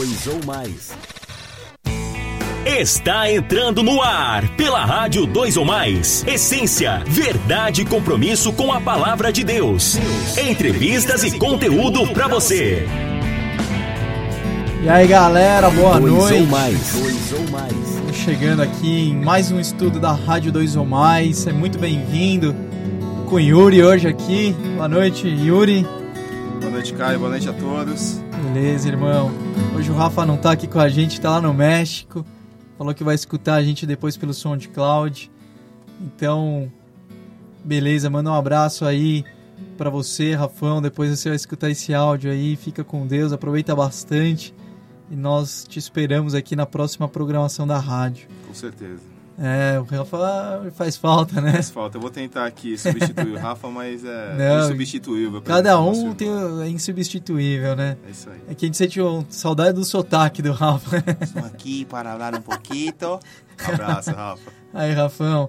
[0.00, 0.92] Dois ou mais.
[2.64, 6.24] Está entrando no ar pela Rádio 2 ou Mais.
[6.26, 9.98] Essência, verdade e compromisso com a palavra de Deus.
[10.38, 12.88] Entrevistas e conteúdo para você.
[14.82, 16.40] E aí galera, boa Dois noite.
[16.40, 16.92] ou mais.
[16.94, 18.16] Dois ou mais.
[18.16, 21.46] Chegando aqui em mais um estudo da Rádio 2 ou Mais.
[21.46, 22.56] É muito bem-vindo
[23.28, 24.56] com o Yuri hoje aqui.
[24.76, 25.86] Boa noite, Yuri.
[26.58, 27.18] Boa noite, Caio.
[27.18, 28.29] Boa noite a todos.
[28.52, 29.30] Beleza, irmão.
[29.76, 32.26] Hoje o Rafa não tá aqui com a gente, tá lá no México.
[32.76, 35.30] Falou que vai escutar a gente depois pelo SoundCloud.
[36.00, 36.70] Então,
[37.62, 39.24] beleza, manda um abraço aí
[39.78, 40.82] pra você, Rafão.
[40.82, 42.56] Depois você vai escutar esse áudio aí.
[42.56, 44.52] Fica com Deus, aproveita bastante.
[45.08, 48.26] E nós te esperamos aqui na próxima programação da rádio.
[48.48, 49.09] Com certeza.
[49.42, 51.52] É, o Rafa faz falta, né?
[51.54, 51.96] Faz falta.
[51.96, 55.40] Eu vou tentar aqui substituir o Rafa, mas é Não, insubstituível.
[55.40, 56.28] Cada um tem,
[56.62, 57.96] é insubstituível, né?
[58.06, 58.38] É isso aí.
[58.50, 61.02] É que a gente sente um- saudade do sotaque do Rafa.
[61.22, 62.92] Estou aqui para falar um pouquinho.
[63.66, 64.52] Abraço, Rafa.
[64.74, 65.48] Aí, Rafão.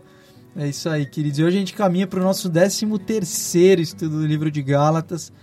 [0.55, 1.39] É isso aí, queridos.
[1.39, 5.33] E hoje a gente caminha para o nosso 13 terceiro estudo do livro de Gálatas.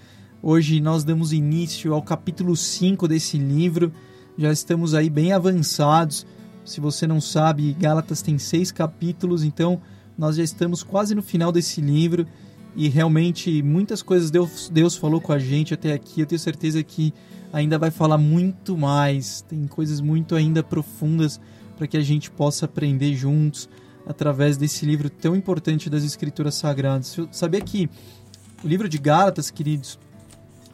[0.43, 3.93] Hoje nós damos início ao capítulo 5 desse livro.
[4.39, 6.27] Já estamos aí bem avançados.
[6.69, 9.81] Se você não sabe, Gálatas tem seis capítulos, então
[10.19, 12.27] nós já estamos quase no final desse livro.
[12.77, 16.21] E realmente muitas coisas Deus, Deus falou com a gente até aqui.
[16.21, 17.15] Eu tenho certeza que
[17.51, 19.41] ainda vai falar muito mais.
[19.49, 21.41] Tem coisas muito ainda profundas
[21.75, 23.67] para que a gente possa aprender juntos
[24.07, 27.17] através desse livro tão importante das Escrituras Sagradas.
[27.33, 27.89] Sabia que
[28.63, 29.99] o livro de Gálatas, queridos,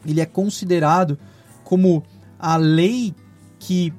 [0.05, 1.17] ele é considerado
[1.63, 2.03] como
[2.37, 3.15] a lei
[3.57, 3.93] que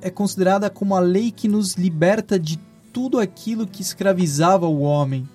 [0.00, 2.58] é considerada como a lei que nos liberta de
[2.92, 5.28] tudo aquilo que escravizava o homem.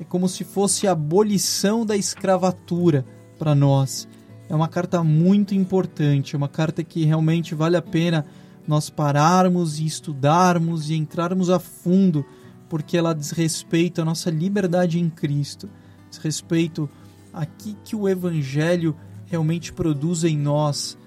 [0.00, 3.04] É como se fosse a abolição da escravatura
[3.38, 4.06] para nós.
[4.48, 8.24] É uma carta muito importante, é uma carta que realmente vale a pena
[8.66, 12.24] nós pararmos e estudarmos e entrarmos a fundo,
[12.68, 15.68] porque ela diz respeito à nossa liberdade em Cristo,
[16.10, 16.88] diz respeito
[17.32, 18.94] a que, que o Evangelho
[19.26, 20.98] realmente produz em nós,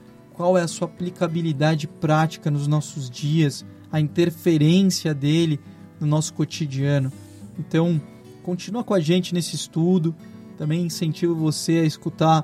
[0.41, 5.59] qual é a sua aplicabilidade prática nos nossos dias, a interferência dele
[5.99, 7.13] no nosso cotidiano.
[7.59, 8.01] Então,
[8.41, 10.15] continua com a gente nesse estudo.
[10.57, 12.43] Também incentivo você a escutar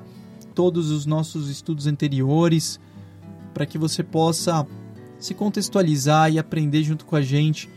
[0.54, 2.78] todos os nossos estudos anteriores
[3.52, 4.64] para que você possa
[5.18, 7.68] se contextualizar e aprender junto com a gente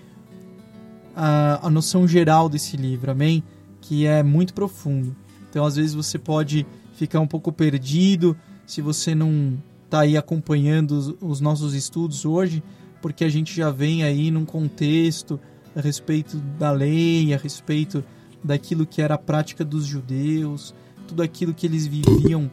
[1.15, 3.43] a, a noção geral desse livro, amém?
[3.81, 5.15] Que é muito profundo.
[5.49, 8.37] Então, às vezes, você pode ficar um pouco perdido
[8.67, 9.57] se você não
[9.91, 12.63] está aí acompanhando os, os nossos estudos hoje,
[13.01, 15.37] porque a gente já vem aí num contexto
[15.75, 18.01] a respeito da lei, a respeito
[18.41, 20.73] daquilo que era a prática dos judeus,
[21.09, 22.49] tudo aquilo que eles viviam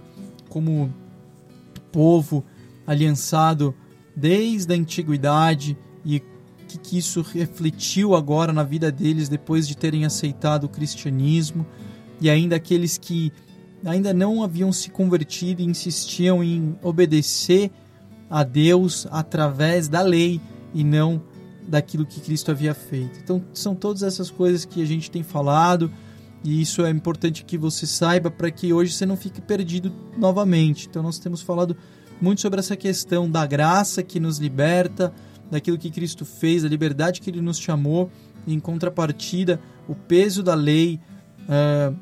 [0.48, 0.92] como
[1.92, 2.44] povo
[2.84, 3.72] aliançado
[4.16, 6.20] desde a antiguidade e
[6.66, 11.64] que, que isso refletiu agora na vida deles depois de terem aceitado o cristianismo.
[12.20, 13.32] E ainda aqueles que
[13.84, 17.70] ainda não haviam se convertido e insistiam em obedecer
[18.28, 20.40] a Deus através da lei
[20.74, 21.22] e não
[21.66, 23.18] daquilo que Cristo havia feito.
[23.22, 25.90] Então, são todas essas coisas que a gente tem falado
[26.42, 30.86] e isso é importante que você saiba para que hoje você não fique perdido novamente.
[30.88, 31.76] Então, nós temos falado
[32.20, 35.12] muito sobre essa questão da graça que nos liberta,
[35.50, 38.10] daquilo que Cristo fez, da liberdade que Ele nos chamou,
[38.46, 41.00] em contrapartida, o peso da lei,
[41.42, 41.96] uh,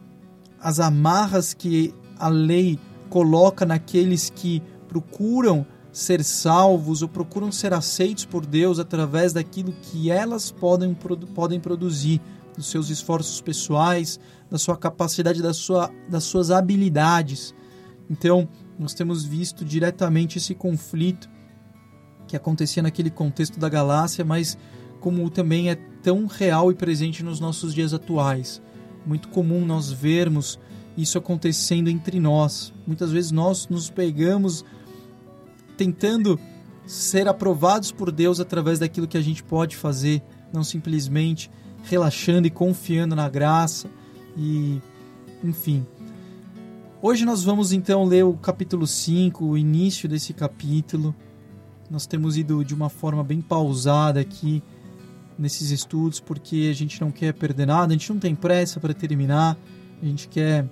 [0.60, 2.78] as amarras que a lei
[3.08, 10.10] coloca naqueles que procuram ser salvos ou procuram ser aceitos por Deus através daquilo que
[10.10, 10.94] elas podem,
[11.34, 12.20] podem produzir,
[12.56, 14.18] dos seus esforços pessoais,
[14.50, 17.54] da sua capacidade, da sua, das suas habilidades.
[18.08, 21.28] Então, nós temos visto diretamente esse conflito
[22.26, 24.58] que acontecia naquele contexto da Galácia, mas
[25.00, 28.60] como também é tão real e presente nos nossos dias atuais.
[29.06, 30.58] Muito comum nós vermos
[30.96, 32.72] isso acontecendo entre nós.
[32.86, 34.64] Muitas vezes nós nos pegamos
[35.76, 36.38] tentando
[36.86, 40.22] ser aprovados por Deus através daquilo que a gente pode fazer,
[40.52, 41.50] não simplesmente
[41.84, 43.88] relaxando e confiando na graça
[44.36, 44.80] e
[45.44, 45.86] enfim.
[47.00, 51.14] Hoje nós vamos então ler o capítulo 5, o início desse capítulo.
[51.88, 54.62] Nós temos ido de uma forma bem pausada aqui
[55.38, 58.94] nesses estudos porque a gente não quer perder nada, a gente não tem pressa para
[58.94, 59.56] terminar,
[60.02, 60.66] a gente quer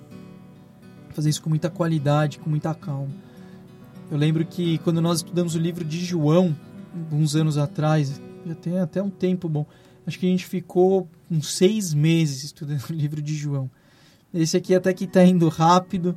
[1.09, 3.13] fazer isso com muita qualidade, com muita calma.
[4.11, 6.55] Eu lembro que quando nós estudamos o livro de João,
[6.93, 9.65] alguns anos atrás, já tem até um tempo bom,
[10.05, 13.69] acho que a gente ficou uns seis meses estudando o livro de João.
[14.33, 16.15] Esse aqui até que está indo rápido,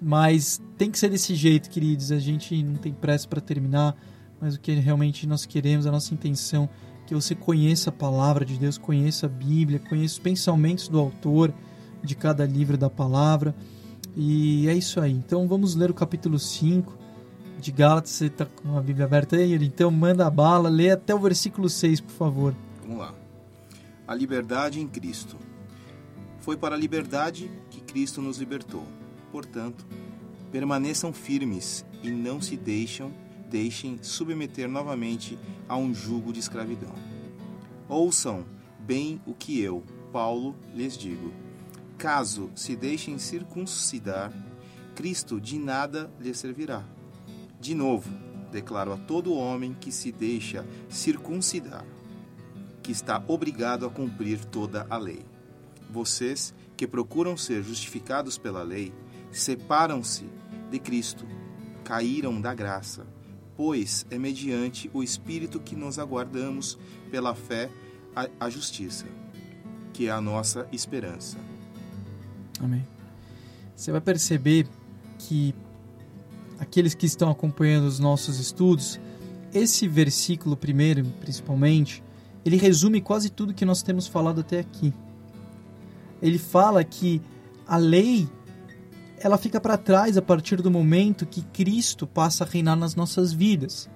[0.00, 2.10] mas tem que ser desse jeito, queridos.
[2.10, 3.94] A gente não tem pressa para terminar.
[4.40, 6.68] mas o que realmente nós queremos, a nossa intenção,
[7.12, 11.52] que você conheça a palavra de Deus, conheça a Bíblia, conheça os pensamentos do autor
[12.02, 13.54] de cada livro da palavra.
[14.16, 15.12] E é isso aí.
[15.12, 16.96] Então vamos ler o capítulo 5
[17.60, 18.12] de Gálatas.
[18.12, 19.52] Você está com a Bíblia aberta aí?
[19.54, 22.54] Então manda a bala, lê até o versículo 6, por favor.
[22.80, 23.14] Vamos lá.
[24.08, 25.36] A liberdade em Cristo.
[26.38, 28.86] Foi para a liberdade que Cristo nos libertou.
[29.30, 29.84] Portanto,
[30.50, 33.12] permaneçam firmes e não se deixam,
[33.52, 35.38] deixem submeter novamente
[35.68, 36.94] a um jugo de escravidão.
[37.86, 38.46] Ouçam
[38.80, 41.30] bem o que eu, Paulo, lhes digo.
[41.98, 44.32] Caso se deixem circuncidar,
[44.94, 46.82] Cristo de nada lhes servirá.
[47.60, 48.10] De novo,
[48.50, 51.84] declaro a todo homem que se deixa circuncidar,
[52.82, 55.26] que está obrigado a cumprir toda a lei.
[55.90, 58.94] Vocês que procuram ser justificados pela lei,
[59.30, 60.24] separam-se
[60.70, 61.26] de Cristo,
[61.84, 63.06] caíram da graça,
[63.64, 66.76] pois é mediante o Espírito que nos aguardamos
[67.12, 67.70] pela fé
[68.14, 69.06] a, a justiça,
[69.92, 71.38] que é a nossa esperança.
[72.58, 72.84] Amém.
[73.76, 74.66] Você vai perceber
[75.16, 75.54] que
[76.58, 78.98] aqueles que estão acompanhando os nossos estudos,
[79.54, 82.02] esse versículo primeiro, principalmente,
[82.44, 84.92] ele resume quase tudo que nós temos falado até aqui.
[86.20, 87.22] Ele fala que
[87.64, 88.28] a lei
[89.22, 93.32] ela fica para trás a partir do momento que Cristo passa a reinar nas nossas
[93.32, 93.88] vidas.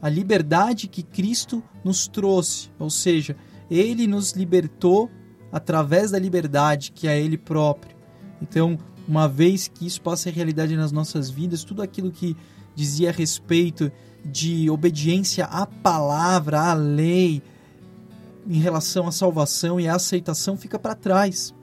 [0.00, 3.34] A liberdade que Cristo nos trouxe, ou seja,
[3.70, 5.10] ele nos libertou
[5.50, 7.96] através da liberdade que é ele próprio.
[8.42, 8.78] Então,
[9.08, 12.36] uma vez que isso passa a realidade nas nossas vidas, tudo aquilo que
[12.74, 13.90] dizia a respeito
[14.22, 17.42] de obediência à palavra, à lei,
[18.46, 21.54] em relação à salvação e à aceitação, fica para trás.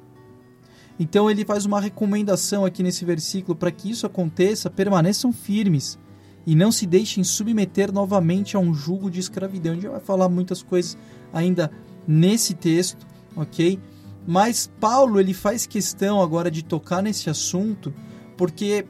[0.99, 5.99] Então ele faz uma recomendação aqui nesse versículo para que isso aconteça, permaneçam firmes
[6.45, 9.73] e não se deixem submeter novamente a um jugo de escravidão.
[9.73, 10.97] A gente vai falar muitas coisas
[11.33, 11.71] ainda
[12.07, 13.05] nesse texto,
[13.35, 13.79] ok?
[14.27, 17.93] Mas Paulo ele faz questão agora de tocar nesse assunto
[18.37, 18.85] porque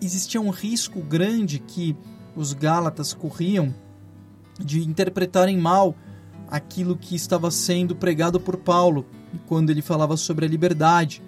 [0.00, 1.96] existia um risco grande que
[2.34, 3.74] os Gálatas corriam
[4.58, 5.94] de interpretarem mal
[6.48, 9.06] aquilo que estava sendo pregado por Paulo
[9.46, 11.22] quando ele falava sobre a liberdade.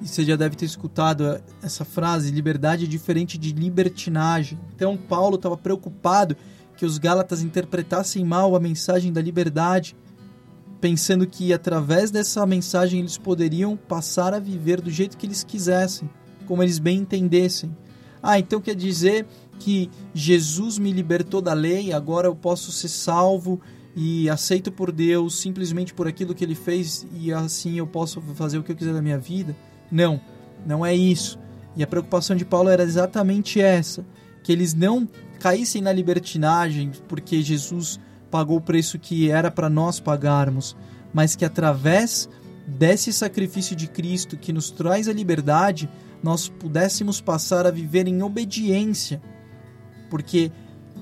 [0.00, 4.58] E você já deve ter escutado essa frase: liberdade é diferente de libertinagem.
[4.74, 6.36] Então, Paulo estava preocupado
[6.76, 9.96] que os Gálatas interpretassem mal a mensagem da liberdade,
[10.80, 16.08] pensando que através dessa mensagem eles poderiam passar a viver do jeito que eles quisessem,
[16.46, 17.76] como eles bem entendessem.
[18.22, 19.26] Ah, então quer dizer
[19.58, 23.60] que Jesus me libertou da lei, agora eu posso ser salvo
[23.96, 28.58] e aceito por Deus simplesmente por aquilo que ele fez e assim eu posso fazer
[28.58, 29.56] o que eu quiser da minha vida?
[29.90, 30.20] Não,
[30.66, 31.38] não é isso.
[31.76, 34.04] E a preocupação de Paulo era exatamente essa:
[34.42, 35.08] que eles não
[35.38, 38.00] caíssem na libertinagem porque Jesus
[38.30, 40.76] pagou o preço que era para nós pagarmos,
[41.12, 42.28] mas que através
[42.66, 45.88] desse sacrifício de Cristo que nos traz a liberdade,
[46.22, 49.22] nós pudéssemos passar a viver em obediência,
[50.10, 50.52] porque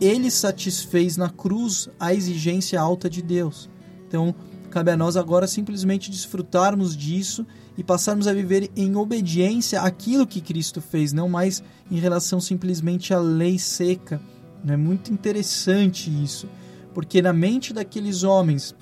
[0.00, 3.69] ele satisfez na cruz a exigência alta de Deus.
[4.06, 4.35] Então,
[4.71, 10.40] cabe a nós agora simplesmente desfrutarmos disso e passarmos a viver em obediência àquilo que
[10.40, 14.20] Cristo fez, não mais em relação simplesmente à lei seca.
[14.67, 16.49] É muito interessante isso,
[16.94, 18.75] porque na mente daqueles homens,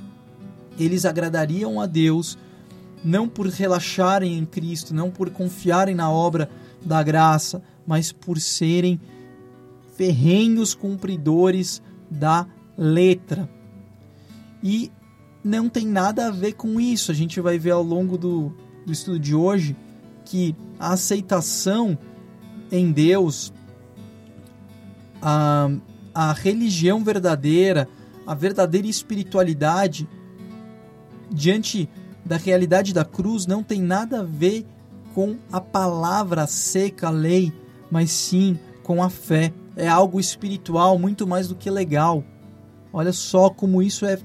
[0.78, 2.38] eles agradariam a Deus
[3.04, 6.48] não por relaxarem em Cristo, não por confiarem na obra
[6.82, 8.98] da graça, mas por serem
[9.94, 12.46] ferrenhos cumpridores da
[12.78, 13.48] letra.
[14.62, 14.90] E
[15.44, 17.12] não tem nada a ver com isso.
[17.12, 19.76] A gente vai ver ao longo do, do estudo de hoje
[20.24, 21.98] que a aceitação
[22.70, 23.52] em Deus,
[25.20, 25.70] a,
[26.14, 27.88] a religião verdadeira,
[28.26, 30.08] a verdadeira espiritualidade
[31.30, 31.88] diante
[32.24, 34.66] da realidade da cruz não tem nada a ver
[35.14, 37.52] com a palavra seca, a lei,
[37.90, 39.52] mas sim com a fé.
[39.76, 42.24] É algo espiritual muito mais do que legal.
[42.92, 44.18] Olha só como isso é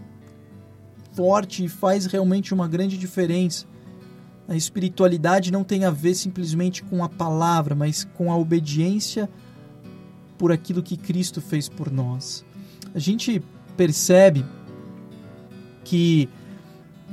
[1.13, 3.65] forte e faz realmente uma grande diferença.
[4.49, 9.29] A espiritualidade não tem a ver simplesmente com a palavra, mas com a obediência
[10.39, 12.43] por aquilo que Cristo fez por nós.
[12.95, 13.43] A gente
[13.77, 14.43] percebe
[15.83, 16.27] que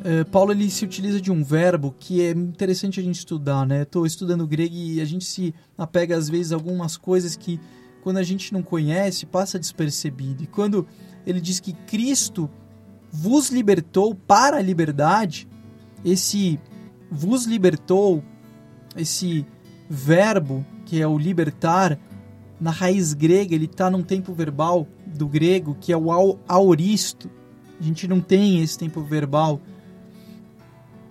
[0.02, 3.82] eh, Paulo ele se utiliza de um verbo que é interessante a gente estudar, né?
[3.82, 7.60] Estou estudando grego e a gente se apega às vezes a algumas coisas que
[8.02, 10.42] quando a gente não conhece passa despercebido.
[10.42, 10.86] E quando
[11.26, 12.48] ele diz que Cristo
[13.12, 15.46] vos libertou para a liberdade,
[16.02, 16.58] esse
[17.10, 18.22] vos libertou,
[18.96, 19.46] esse
[19.88, 21.98] verbo que é o libertar,
[22.60, 27.30] na raiz grega ele está num tempo verbal do grego, que é o au- aoristo.
[27.78, 29.60] A gente não tem esse tempo verbal,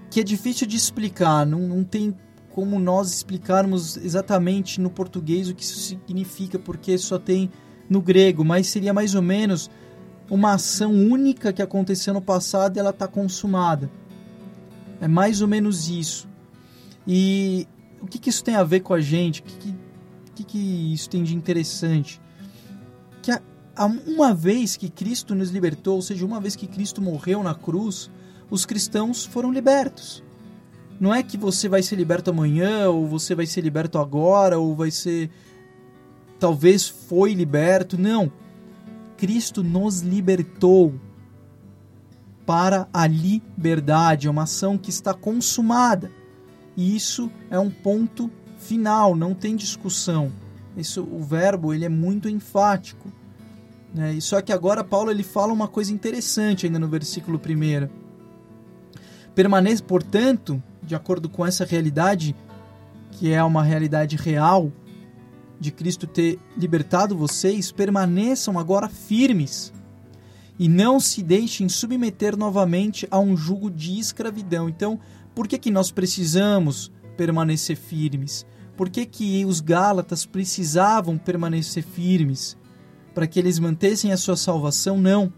[0.10, 2.16] que é difícil de explicar, não, não tem
[2.52, 7.52] como nós explicarmos exatamente no português o que isso significa, porque só tem
[7.90, 9.70] no grego, mas seria mais ou menos
[10.30, 13.92] uma ação única que aconteceu no passado e ela está consumada.
[15.02, 16.28] É mais ou menos isso.
[17.08, 17.68] E
[18.02, 19.42] o que, que isso tem a ver com a gente?
[19.42, 19.76] O que,
[20.36, 22.22] que, que, isso tem de interessante?
[23.22, 23.42] Que a,
[23.76, 27.54] a, uma vez que Cristo nos libertou, ou seja, uma vez que Cristo morreu na
[27.54, 28.10] cruz,
[28.50, 30.24] os cristãos foram libertos.
[31.00, 34.76] Não é que você vai ser liberto amanhã, ou você vai ser liberto agora, ou
[34.76, 35.30] vai ser.
[36.40, 37.98] Talvez foi liberto.
[37.98, 38.32] Não.
[39.18, 40.94] Cristo nos libertou
[42.46, 44.28] para a liberdade.
[44.28, 46.12] É uma ação que está consumada.
[46.76, 50.32] E isso é um ponto final, não tem discussão.
[50.76, 53.12] Isso, o verbo ele é muito enfático.
[53.94, 54.20] Né?
[54.20, 57.88] Só que agora Paulo ele fala uma coisa interessante ainda no versículo 1.
[59.34, 62.36] Permaneça, portanto, de acordo com essa realidade,
[63.12, 64.72] que é uma realidade real,
[65.60, 69.74] de Cristo ter libertado vocês, permaneçam agora firmes
[70.58, 74.70] e não se deixem submeter novamente a um jugo de escravidão.
[74.70, 75.00] Então,
[75.34, 78.46] por que, que nós precisamos permanecer firmes?
[78.78, 82.58] Por que, que os Gálatas precisavam permanecer firmes?
[83.14, 84.98] Para que eles mantessem a sua salvação?
[84.98, 85.32] Não.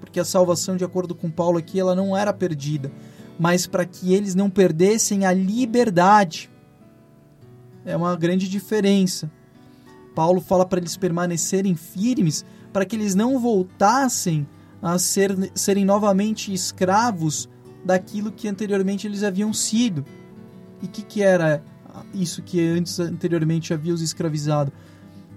[0.00, 2.90] Porque a salvação, de acordo com Paulo aqui, ela não era perdida.
[3.38, 6.50] Mas para que eles não perdessem a liberdade.
[7.84, 9.30] É uma grande diferença.
[10.14, 14.46] Paulo fala para eles permanecerem firmes, para que eles não voltassem
[14.80, 17.48] a ser, serem novamente escravos
[17.84, 20.04] daquilo que anteriormente eles haviam sido.
[20.82, 21.62] E o que, que era
[22.14, 24.72] isso que antes anteriormente havia os escravizado?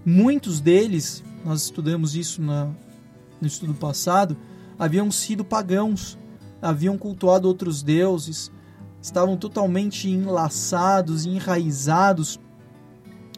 [0.05, 2.69] Muitos deles, nós estudamos isso na,
[3.39, 4.37] no estudo passado,
[4.77, 6.17] haviam sido pagãos,
[6.61, 8.51] haviam cultuado outros deuses,
[9.01, 12.39] estavam totalmente enlaçados enraizados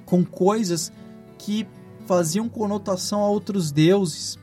[0.05, 0.91] com coisas
[1.37, 1.65] que
[2.05, 4.37] faziam conotação a outros deuses.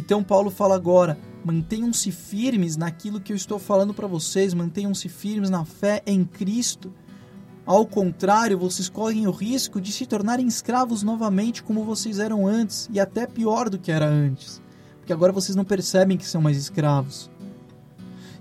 [0.00, 5.50] Então Paulo fala agora: mantenham-se firmes naquilo que eu estou falando para vocês, mantenham-se firmes
[5.50, 6.90] na fé em Cristo.
[7.66, 12.88] Ao contrário, vocês correm o risco de se tornarem escravos novamente como vocês eram antes,
[12.90, 14.60] e até pior do que era antes,
[14.98, 17.30] porque agora vocês não percebem que são mais escravos.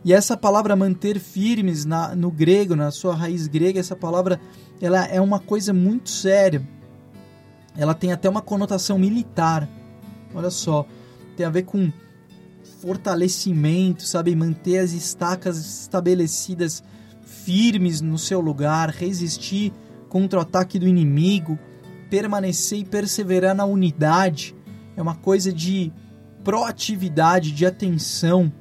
[0.03, 4.39] E essa palavra manter firmes na, no grego, na sua raiz grega, essa palavra
[4.81, 6.65] ela é uma coisa muito séria.
[7.77, 9.67] Ela tem até uma conotação militar.
[10.33, 10.85] Olha só,
[11.39, 11.89] tem a ver com
[12.81, 14.35] fortalecimento, sabe?
[14.35, 16.83] Manter as estacas estabelecidas
[17.21, 19.71] firmes no seu lugar, resistir
[20.09, 21.57] contra o ataque do inimigo,
[22.09, 24.53] permanecer e perseverar na unidade.
[24.97, 25.93] É uma coisa de
[26.43, 28.51] proatividade, de atenção,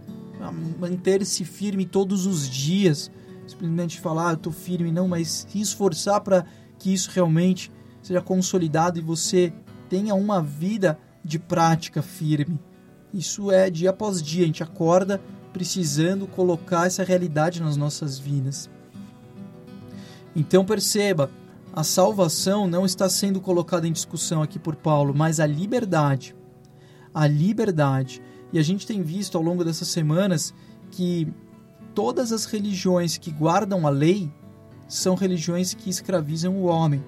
[0.78, 3.10] manter-se firme todos os dias.
[3.44, 6.46] Simplesmente falar, ah, eu estou firme, não, mas se esforçar para
[6.78, 9.52] que isso realmente seja consolidado e você
[9.88, 12.60] tenha uma vida de prática firme.
[13.12, 15.20] Isso é dia após dia, a gente acorda
[15.52, 18.68] precisando colocar essa realidade nas nossas vidas.
[20.36, 21.30] Então perceba,
[21.72, 26.34] a salvação não está sendo colocada em discussão aqui por Paulo, mas a liberdade.
[27.14, 28.22] A liberdade.
[28.52, 30.54] E a gente tem visto ao longo dessas semanas
[30.90, 31.28] que
[31.94, 34.30] todas as religiões que guardam a lei
[34.86, 37.04] são religiões que escravizam o homem.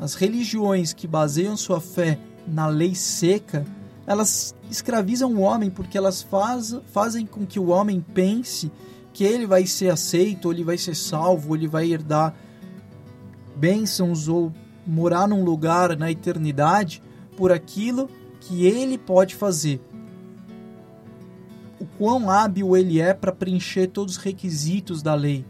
[0.00, 3.64] As religiões que baseiam sua fé na lei seca,
[4.08, 8.72] elas escravizam o homem porque elas faz, fazem com que o homem pense
[9.12, 12.34] que ele vai ser aceito, ou ele vai ser salvo, ou ele vai herdar
[13.54, 14.50] bênçãos ou
[14.86, 17.02] morar num lugar na eternidade
[17.36, 18.08] por aquilo
[18.40, 19.78] que ele pode fazer.
[21.78, 25.44] O quão hábil ele é para preencher todos os requisitos da lei.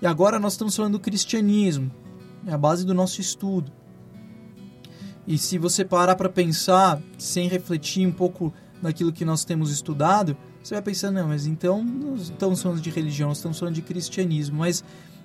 [0.00, 1.90] E agora nós estamos falando do cristianismo,
[2.46, 3.70] é a base do nosso estudo.
[5.26, 10.36] E se você parar para pensar, sem refletir um pouco naquilo que nós temos estudado,
[10.62, 14.58] você vai pensar, não, mas então nós estamos falando de religião, estamos falando de cristianismo.
[14.58, 14.84] Mas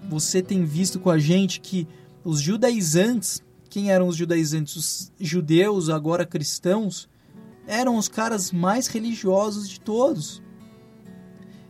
[0.10, 1.88] você tem visto com a gente que
[2.24, 4.75] os judaizantes, quem eram os judaizantes?
[4.75, 7.08] Os judeus, agora cristãos,
[7.67, 10.41] eram os caras mais religiosos de todos.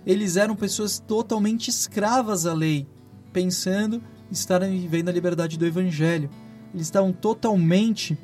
[0.05, 2.87] Eles eram pessoas totalmente escravas à lei,
[3.31, 6.29] pensando estarem vivendo a liberdade do evangelho.
[6.73, 8.17] Eles estavam totalmente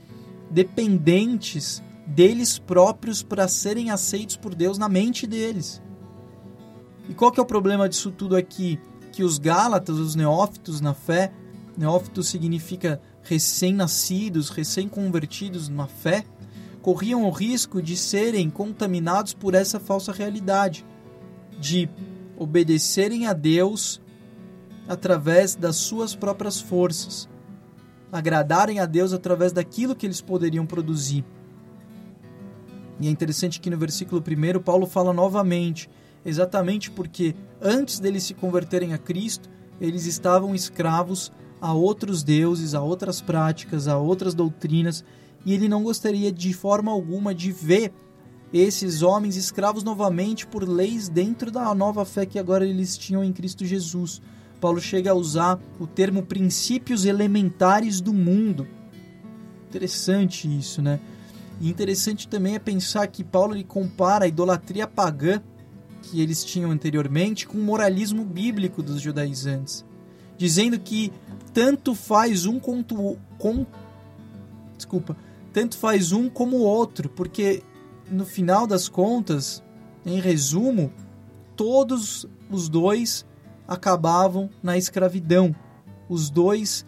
[0.50, 5.82] dependentes deles próprios para serem aceitos por Deus na mente deles.
[7.10, 8.80] E qual que é o problema disso tudo aqui?
[9.12, 11.34] Que os Gálatas, os neófitos na fé,
[11.78, 16.24] neófitos significa recém-nascidos, recém-convertidos na fé,
[16.82, 20.86] corriam o risco de serem contaminados por essa falsa realidade,
[21.60, 21.90] de
[22.38, 24.02] obedecerem a Deus
[24.88, 27.28] através das suas próprias forças,
[28.18, 31.24] agradarem a Deus através daquilo que eles poderiam produzir.
[33.00, 35.90] E é interessante que no versículo 1 Paulo fala novamente,
[36.26, 41.32] exatamente porque antes deles se converterem a Cristo, eles estavam escravos
[41.62, 45.04] a outros deuses, a outras práticas, a outras doutrinas,
[45.46, 47.94] e ele não gostaria de forma alguma de ver
[48.52, 53.34] esses homens escravos novamente por leis dentro da nova fé que agora eles tinham em
[53.34, 54.22] Cristo Jesus.
[54.60, 58.68] Paulo chega a usar o termo princípios elementares do mundo.
[59.70, 61.00] Interessante isso, né?
[61.60, 65.42] E interessante também é pensar que Paulo ele compara a idolatria pagã
[66.02, 69.84] que eles tinham anteriormente com o moralismo bíblico dos judaizantes,
[70.38, 71.12] dizendo que
[71.54, 73.66] tanto faz um quanto com
[74.76, 75.18] desculpa,
[75.52, 77.64] tanto faz um como o outro, porque
[78.10, 79.64] no final das contas,
[80.06, 80.94] em resumo,
[81.56, 83.26] todos os dois
[83.68, 85.56] acabavam na escravidão.
[86.08, 86.86] Os dois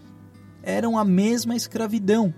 [0.64, 2.34] eram a mesma escravidão,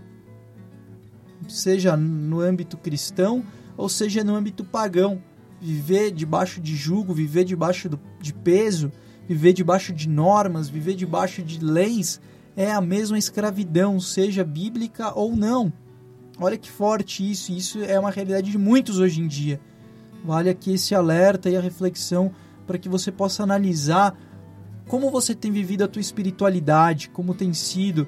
[1.48, 3.44] seja no âmbito cristão
[3.78, 5.22] ou seja no âmbito pagão.
[5.60, 8.92] Viver debaixo de jugo, viver debaixo do, de peso,
[9.28, 12.20] viver debaixo de normas, viver debaixo de leis
[12.56, 15.72] é a mesma escravidão, seja bíblica ou não.
[16.40, 19.60] Olha que forte isso, isso é uma realidade de muitos hoje em dia.
[20.24, 22.32] Vale aqui esse alerta e a reflexão
[22.66, 24.18] para que você possa analisar
[24.92, 28.06] como você tem vivido a tua espiritualidade, como tem sido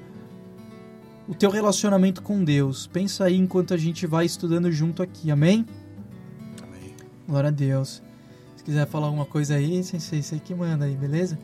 [1.26, 2.86] o teu relacionamento com Deus.
[2.86, 5.64] Pensa aí enquanto a gente vai estudando junto aqui, amém?
[6.62, 6.94] Amém.
[7.26, 8.02] Glória a Deus.
[8.54, 11.38] Se quiser falar alguma coisa aí, sensei, você que manda aí, beleza?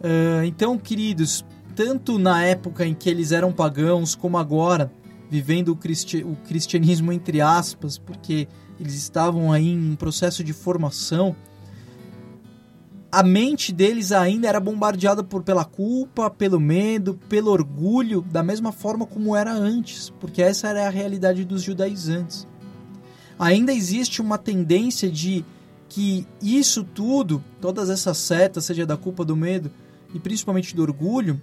[0.00, 1.44] Uh, então, queridos,
[1.76, 4.90] tanto na época em que eles eram pagãos, como agora,
[5.28, 8.48] vivendo o, cristi o cristianismo entre aspas, porque
[8.80, 11.36] eles estavam aí em um processo de formação,
[13.10, 18.70] a mente deles ainda era bombardeada por pela culpa, pelo medo, pelo orgulho, da mesma
[18.70, 22.46] forma como era antes, porque essa era a realidade dos judaizantes.
[23.38, 25.44] Ainda existe uma tendência de
[25.88, 29.70] que isso tudo, todas essas setas, seja da culpa, do medo
[30.12, 31.40] e principalmente do orgulho,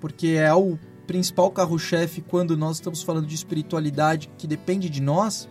[0.00, 5.48] porque é o principal carro-chefe quando nós estamos falando de espiritualidade que depende de nós,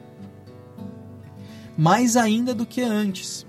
[1.76, 3.48] mais ainda do que antes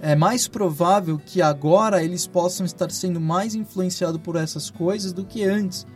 [0.00, 5.24] é mais provável que agora eles possam estar sendo mais influenciados por essas coisas do
[5.24, 5.86] que antes,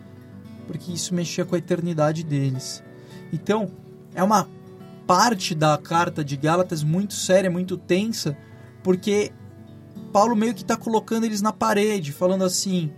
[0.67, 2.83] porque isso mexia com a eternidade deles.
[3.33, 3.71] Então,
[4.14, 4.49] é uma
[5.07, 8.37] parte da carta de Gálatas muito séria, muito tensa,
[8.83, 9.33] porque
[10.12, 12.93] Paulo meio que está colocando eles na parede, falando assim: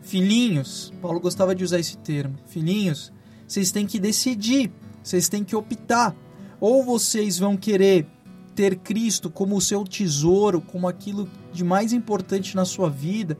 [0.00, 3.12] filhinhos, Paulo gostava de usar esse termo, filhinhos,
[3.46, 6.14] vocês têm que decidir, vocês têm que optar.
[6.60, 8.06] Ou vocês vão querer
[8.54, 13.36] ter Cristo como o seu tesouro, como aquilo de mais importante na sua vida,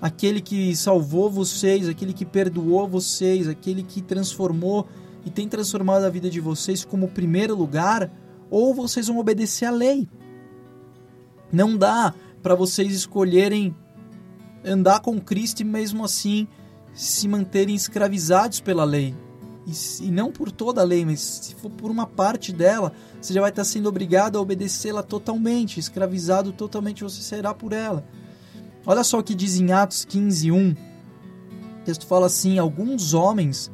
[0.00, 4.86] aquele que salvou vocês, aquele que perdoou vocês, aquele que transformou
[5.24, 8.10] e tem transformado a vida de vocês como primeiro lugar,
[8.50, 10.08] ou vocês vão obedecer à lei.
[11.52, 13.74] Não dá para vocês escolherem
[14.64, 16.48] andar com Cristo e mesmo assim
[16.92, 19.14] se manterem escravizados pela lei.
[19.66, 23.32] E, e não por toda a lei, mas se for por uma parte dela, você
[23.32, 28.04] já vai estar sendo obrigado a obedecê-la totalmente, escravizado totalmente você será por ela.
[28.84, 30.70] Olha só o que diz em Atos 15, 1.
[30.70, 30.76] O
[31.84, 33.70] texto fala assim: alguns homens,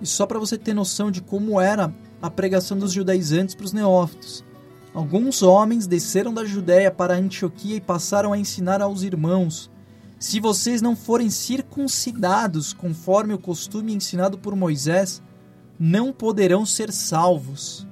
[0.00, 3.72] e só para você ter noção de como era a pregação dos judaizantes para os
[3.72, 4.44] neófitos.
[4.92, 9.70] Alguns homens desceram da Judéia para Antioquia e passaram a ensinar aos irmãos:
[10.22, 15.20] Se vocês não forem circuncidados conforme o costume ensinado por Moisés,
[15.76, 17.84] não poderão ser salvos.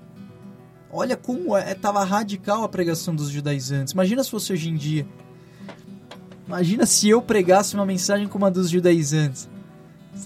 [0.93, 3.95] Olha como estava é, radical a pregação dos judaizantes.
[3.95, 5.09] Imagina se fosse hoje em dia.
[6.47, 9.51] Imagina se eu pregasse uma mensagem como a dos judaizantes.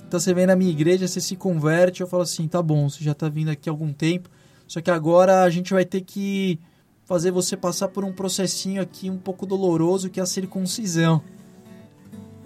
[0.07, 3.03] Então você vem na minha igreja, você se converte, eu falo assim, tá bom, você
[3.03, 4.29] já está vindo aqui há algum tempo,
[4.69, 6.61] só que agora a gente vai ter que
[7.07, 11.23] fazer você passar por um processinho aqui um pouco doloroso que é a circuncisão.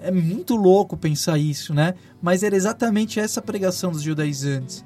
[0.01, 1.95] É muito louco pensar isso, né?
[2.23, 4.85] Mas era exatamente essa pregação dos judaizantes.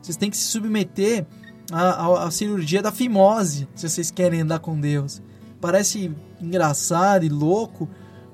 [0.00, 1.26] Vocês têm que se submeter
[1.70, 5.22] a, a, a cirurgia da fimose, se vocês querem andar com Deus.
[5.60, 7.88] Parece engraçado e louco,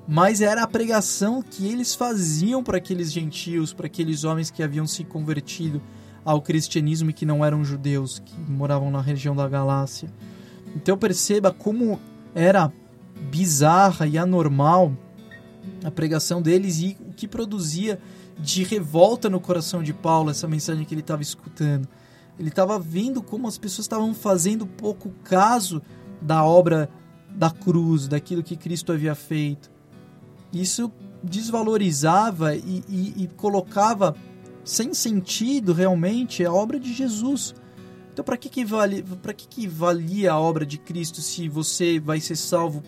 [0.07, 4.85] mas era a pregação que eles faziam para aqueles gentios, para aqueles homens que haviam
[4.85, 5.81] se convertido
[6.23, 10.09] ao cristianismo e que não eram judeus, que moravam na região da Galácia.
[10.75, 11.99] Então perceba como
[12.35, 12.71] era
[13.29, 14.93] bizarra e anormal
[15.83, 17.99] a pregação deles e o que produzia
[18.39, 21.87] de revolta no coração de Paulo essa mensagem que ele estava escutando.
[22.39, 25.81] Ele estava vendo como as pessoas estavam fazendo pouco caso
[26.21, 26.89] da obra
[27.29, 29.71] da cruz, daquilo que Cristo havia feito.
[30.51, 30.91] Isso
[31.23, 34.15] desvalorizava e, e, e colocava
[34.63, 37.53] sem sentido realmente a obra de Jesus.
[38.11, 39.03] Então, para que, que, vale,
[39.35, 42.83] que, que valia a obra de Cristo se você vai ser salvo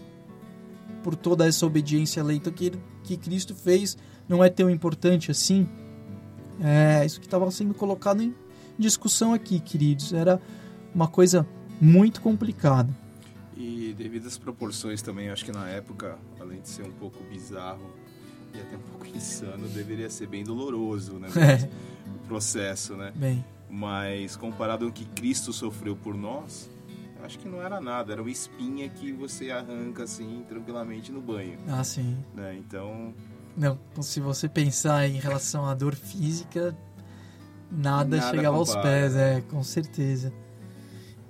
[1.03, 2.37] por toda essa obediência à lei?
[2.37, 2.71] Então, que,
[3.03, 5.67] que Cristo fez não é tão importante assim?
[6.61, 8.33] É isso que estava sendo colocado em
[8.79, 10.13] discussão aqui, queridos.
[10.13, 10.41] Era
[10.95, 11.45] uma coisa
[11.79, 12.89] muito complicada.
[13.55, 17.93] E devido às proporções também, acho que na época, além de ser um pouco bizarro
[18.53, 21.27] e até um pouco insano, deveria ser bem doloroso, né?
[21.35, 21.69] É.
[22.09, 23.11] O processo, né?
[23.15, 23.43] Bem.
[23.69, 26.69] Mas comparado ao que Cristo sofreu por nós,
[27.23, 31.57] acho que não era nada, era uma espinha que você arranca assim tranquilamente no banho.
[31.67, 32.17] Ah, sim.
[32.35, 32.55] Né?
[32.57, 33.13] Então.
[33.55, 36.75] Não, se você pensar em relação à dor física,
[37.71, 40.33] nada, nada chegava aos pés, é, com certeza.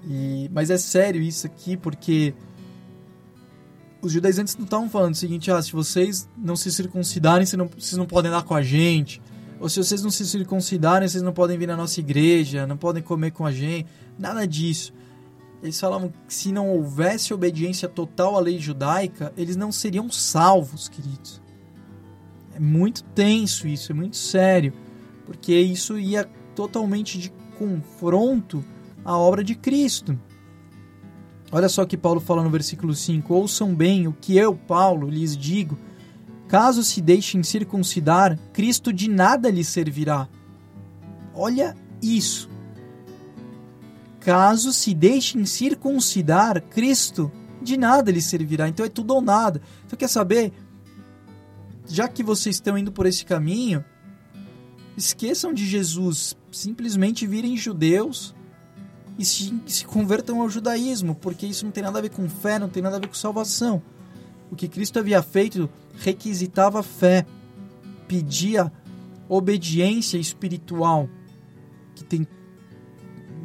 [0.06, 2.34] E, mas é sério isso aqui, porque
[4.02, 7.68] os judaizantes não estavam falando o seguinte: ah, se vocês não se circuncidarem, vocês não,
[7.68, 9.22] vocês não podem andar com a gente.
[9.60, 13.02] Ou se vocês não se circuncidarem, vocês não podem vir na nossa igreja, não podem
[13.02, 13.88] comer com a gente.
[14.20, 14.94] Nada disso.
[15.64, 20.88] Eles falavam que se não houvesse obediência total à lei judaica, eles não seriam salvos,
[20.88, 21.42] queridos.
[22.54, 24.74] É muito tenso isso, é muito sério.
[25.26, 28.64] Porque isso ia totalmente de confronto
[29.04, 30.20] à obra de Cristo.
[31.52, 35.36] Olha só que Paulo fala no versículo 5: Ouçam bem o que eu, Paulo, lhes
[35.36, 35.78] digo
[36.54, 40.30] Caso se deixem circuncidar, Cristo de nada lhes servirá.
[41.34, 42.48] Olha isso.
[44.24, 47.32] Caso se deixem circuncidar, Cristo
[47.62, 48.68] de nada lhes servirá.
[48.68, 49.62] Então é tudo ou nada.
[49.86, 50.54] Então quer saber?
[51.88, 53.84] Já que vocês estão indo por esse caminho,
[54.96, 58.34] esqueçam de Jesus, simplesmente virem judeus
[59.20, 62.58] e se, se convertam ao judaísmo, porque isso não tem nada a ver com fé,
[62.58, 63.82] não tem nada a ver com salvação.
[64.50, 67.26] O que Cristo havia feito requisitava fé,
[68.08, 68.72] pedia
[69.28, 71.10] obediência espiritual,
[71.96, 72.28] que tem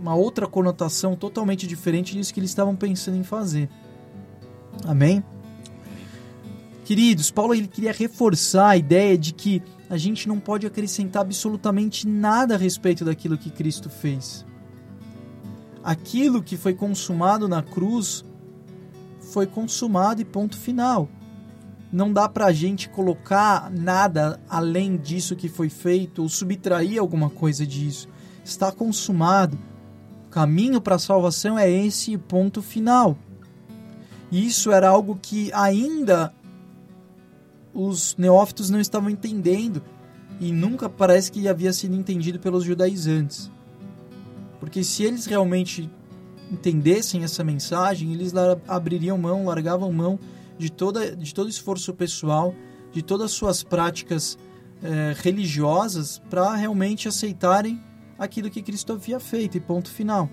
[0.01, 3.69] uma outra conotação totalmente diferente disso que eles estavam pensando em fazer.
[4.85, 5.23] Amém?
[6.85, 12.07] Queridos, Paulo ele queria reforçar a ideia de que a gente não pode acrescentar absolutamente
[12.07, 14.45] nada a respeito daquilo que Cristo fez.
[15.83, 18.25] Aquilo que foi consumado na cruz
[19.21, 21.09] foi consumado e ponto final.
[21.91, 27.31] Não dá para a gente colocar nada além disso que foi feito ou subtrair alguma
[27.31, 28.09] coisa disso.
[28.45, 29.59] Está consumado.
[30.31, 33.17] Caminho para a salvação é esse ponto final.
[34.31, 36.35] Isso era algo que ainda
[37.73, 39.83] os neófitos não estavam entendendo
[40.41, 43.51] e nunca parece que havia sido entendido pelos judaizantes.
[44.61, 45.91] Porque se eles realmente
[46.51, 48.33] entendessem essa mensagem, eles
[48.67, 50.19] abririam mão, largavam mão
[50.59, 52.55] de, toda, de todo esforço pessoal,
[52.93, 54.39] de todas as suas práticas
[54.83, 57.81] é, religiosas para realmente aceitarem
[58.19, 60.29] aquilo que Cristo havia feito e ponto final.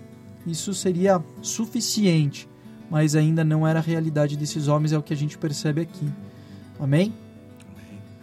[0.46, 2.50] Isso seria suficiente,
[2.90, 6.08] mas ainda não era a realidade desses homens, é o que a gente percebe aqui.
[6.80, 7.14] Amém?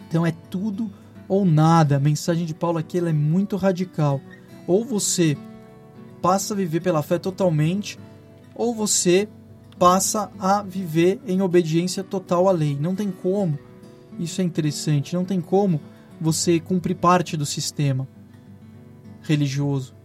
[0.07, 0.91] Então é tudo
[1.27, 1.97] ou nada.
[1.97, 4.21] A mensagem de Paulo aqui é muito radical.
[4.67, 5.37] Ou você
[6.21, 7.99] passa a viver pela fé totalmente,
[8.55, 9.27] ou você
[9.77, 12.77] passa a viver em obediência total à lei.
[12.79, 13.57] Não tem como.
[14.19, 15.15] Isso é interessante.
[15.15, 15.81] Não tem como
[16.21, 18.07] você cumprir parte do sistema
[19.23, 19.95] religioso.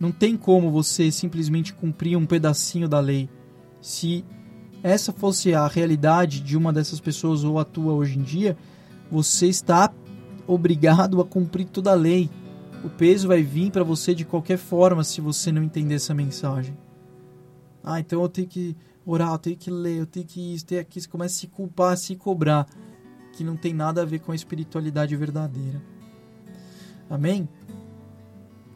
[0.00, 3.28] Não tem como você simplesmente cumprir um pedacinho da lei.
[3.80, 4.24] Se
[4.82, 8.56] essa fosse a realidade de uma dessas pessoas ou a tua hoje em dia,
[9.10, 9.92] você está
[10.46, 12.30] obrigado a cumprir toda a lei
[12.84, 16.76] o peso vai vir para você de qualquer forma se você não entender essa mensagem.
[17.82, 20.80] Ah, então eu tenho que orar, eu tenho que ler, eu tenho que isso, tenho
[20.80, 21.00] aqui.
[21.00, 22.66] Você começa a se culpar, a se cobrar,
[23.32, 25.82] que não tem nada a ver com a espiritualidade verdadeira.
[27.10, 27.48] Amém?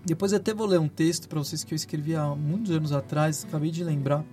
[0.05, 3.45] Depois até vou ler um texto para vocês que eu escrevi há muitos anos atrás,
[3.45, 4.25] acabei de lembrar,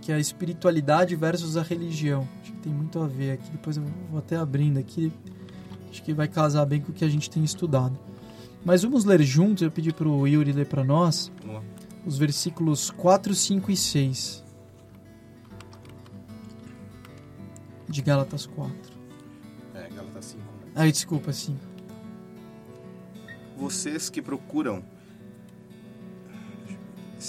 [0.00, 2.28] que é a espiritualidade versus a religião.
[2.42, 3.50] Acho que tem muito a ver aqui.
[3.50, 5.12] Depois eu vou até abrindo aqui.
[5.88, 7.96] Acho que vai casar bem com o que a gente tem estudado.
[8.64, 11.30] Mas vamos ler juntos, eu pedi para o Yuri ler para nós
[12.04, 14.44] os versículos 4, 5 e 6
[17.88, 18.74] de Gálatas 4.
[19.72, 20.38] É, Gálatas 5.
[20.38, 20.72] Né?
[20.74, 21.58] Ai, desculpa, 5.
[23.56, 24.82] Vocês que procuram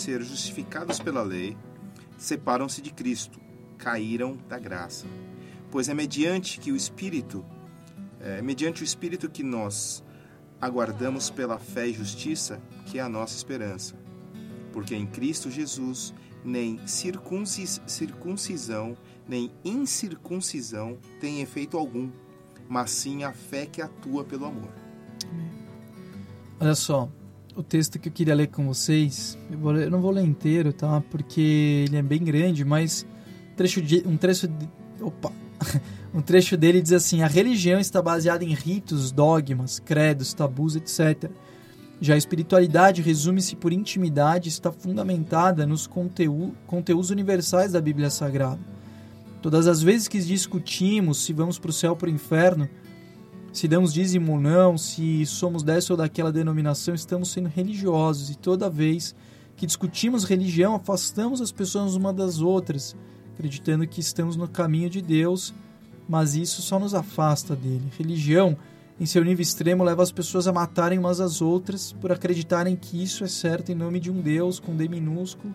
[0.07, 1.57] ser justificados pela lei,
[2.17, 3.41] separam-se de Cristo,
[3.77, 5.05] caíram da graça.
[5.69, 7.43] Pois é mediante que o Espírito,
[8.21, 10.01] é mediante o Espírito que nós
[10.61, 13.95] aguardamos pela fé e justiça, que é a nossa esperança.
[14.71, 22.09] Porque em Cristo Jesus nem circuncis, circuncisão, nem incircuncisão tem efeito algum,
[22.69, 24.71] mas sim a fé que atua pelo amor.
[26.61, 27.09] Olha só,
[27.57, 30.71] o texto que eu queria ler com vocês, eu, vou, eu não vou ler inteiro,
[30.71, 31.01] tá?
[31.09, 33.03] Porque ele é bem grande, mas
[33.55, 34.69] trecho de, um trecho de,
[35.01, 35.31] opa,
[36.13, 41.31] um trecho dele diz assim: a religião está baseada em ritos, dogmas, credos, tabus, etc.
[41.99, 48.11] Já a espiritualidade resume-se por intimidade e está fundamentada nos conteúdos, conteúdos universais da Bíblia
[48.11, 48.59] Sagrada.
[49.41, 52.69] Todas as vezes que discutimos se vamos para o céu ou para o inferno,
[53.51, 58.29] se damos dízimo ou não, se somos dessa ou daquela denominação, estamos sendo religiosos.
[58.29, 59.15] E toda vez
[59.55, 62.95] que discutimos religião, afastamos as pessoas uma das outras,
[63.33, 65.53] acreditando que estamos no caminho de Deus,
[66.07, 67.91] mas isso só nos afasta dele.
[67.97, 68.55] Religião,
[68.99, 73.01] em seu nível extremo, leva as pessoas a matarem umas às outras por acreditarem que
[73.01, 75.53] isso é certo em nome de um Deus com D minúsculo,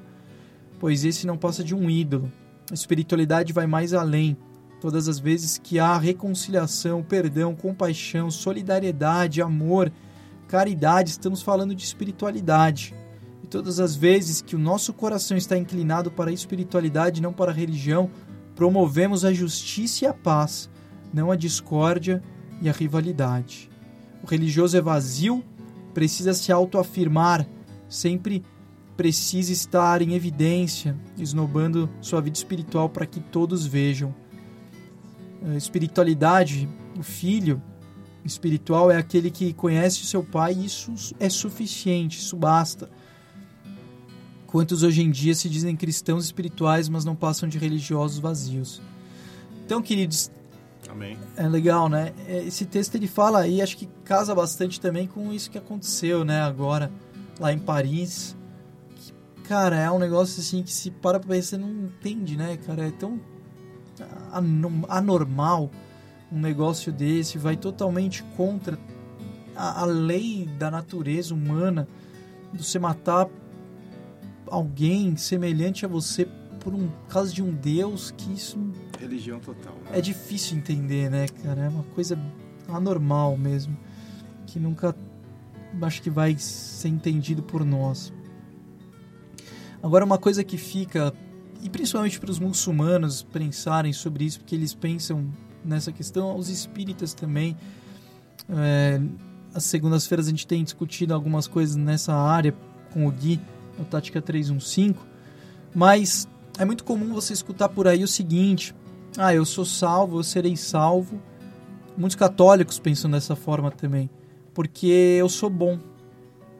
[0.81, 2.31] pois esse não passa de um ídolo.
[2.71, 4.37] A espiritualidade vai mais além.
[4.83, 9.93] Todas as vezes que há reconciliação, perdão, compaixão, solidariedade, amor,
[10.49, 12.93] caridade, estamos falando de espiritualidade.
[13.45, 17.53] E todas as vezes que o nosso coração está inclinado para a espiritualidade, não para
[17.53, 18.11] a religião,
[18.57, 20.69] promovemos a justiça e a paz,
[21.15, 22.21] não a discórdia
[22.61, 23.71] e a rivalidade.
[24.21, 25.45] O religioso é vazio,
[25.95, 27.47] precisa se autoafirmar,
[27.89, 28.43] sempre
[28.97, 34.13] precisa estar em evidência, esnobando sua vida espiritual para que todos vejam
[35.57, 37.63] espiritualidade, o filho
[38.25, 42.89] espiritual é aquele que conhece o seu pai e isso é suficiente, isso basta.
[44.47, 48.83] Quantos hoje em dia se dizem cristãos espirituais, mas não passam de religiosos vazios.
[49.65, 50.31] Então, queridos,
[50.89, 51.17] Amém.
[51.37, 52.13] é legal, né?
[52.29, 56.43] Esse texto ele fala aí, acho que casa bastante também com isso que aconteceu, né,
[56.43, 56.93] agora
[57.41, 58.37] lá em Paris.
[59.45, 62.87] Cara, é um negócio assim que se para pra pensar, você não entende, né, cara?
[62.87, 63.19] É tão
[64.89, 65.71] anormal
[66.31, 68.79] um negócio desse, vai totalmente contra
[69.55, 71.87] a, a lei da natureza humana
[72.53, 73.29] de você matar
[74.47, 76.27] alguém semelhante a você
[76.61, 78.59] por um caso de um Deus que isso
[78.99, 79.75] religião total.
[79.85, 79.99] Né?
[79.99, 81.63] É difícil entender, né, cara?
[81.63, 82.19] É uma coisa
[82.69, 83.77] anormal mesmo,
[84.47, 84.95] que nunca
[85.83, 88.13] acho que vai ser entendido por nós.
[89.83, 91.13] Agora uma coisa que fica
[91.63, 95.33] e principalmente para os muçulmanos pensarem sobre isso, porque eles pensam
[95.65, 97.57] nessa questão, os espíritas também.
[98.51, 99.01] É,
[99.55, 102.55] as segundas-feiras a gente tem discutido algumas coisas nessa área
[102.93, 103.41] com o Gui,
[103.79, 104.97] no Tática 315,
[105.75, 108.75] mas é muito comum você escutar por aí o seguinte:
[109.17, 111.21] ah, eu sou salvo, eu serei salvo.
[111.97, 114.11] Muitos católicos pensam dessa forma também,
[114.53, 115.79] porque eu sou bom.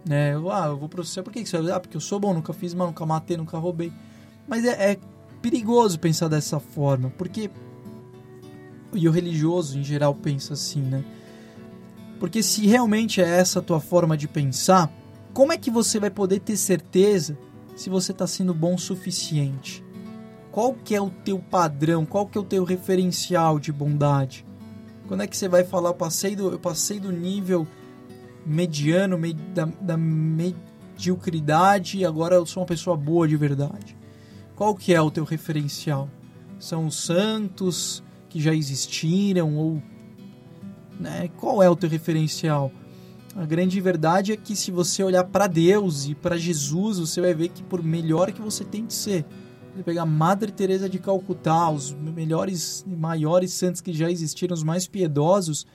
[0.09, 0.35] Né?
[0.51, 1.73] Ah, eu vou pro céu, por que, que você vai?
[1.73, 3.93] Ah, porque eu sou bom, nunca fiz mal, nunca matei, nunca roubei.
[4.47, 4.99] Mas é, é
[5.41, 7.51] perigoso pensar dessa forma, porque
[8.95, 11.05] e o religioso em geral pensa assim, né?
[12.21, 14.93] Porque se realmente é essa a tua forma de pensar,
[15.33, 17.37] como é que você vai poder ter certeza
[17.75, 19.83] se você está sendo bom o suficiente?
[20.51, 22.05] Qual que é o teu padrão?
[22.05, 24.45] Qual que é o teu referencial de bondade?
[25.09, 27.67] Quando é que você vai falar, eu passei do, eu passei do nível
[28.45, 33.97] mediano, me, da, da mediocridade e agora eu sou uma pessoa boa de verdade?
[34.63, 36.09] Qual que é o teu referencial?
[36.57, 39.83] São os santos que já existiram ou
[41.01, 41.29] né?
[41.37, 42.71] Qual é o teu referencial?
[43.35, 47.35] A grande verdade é que se você olhar para Deus e para Jesus, você vai
[47.35, 49.27] ver que por melhor que você tem de ser,
[49.75, 54.63] você pegar Madre Teresa de Calcutá, os melhores e maiores santos que já existiram, os
[54.63, 55.67] mais piedosos,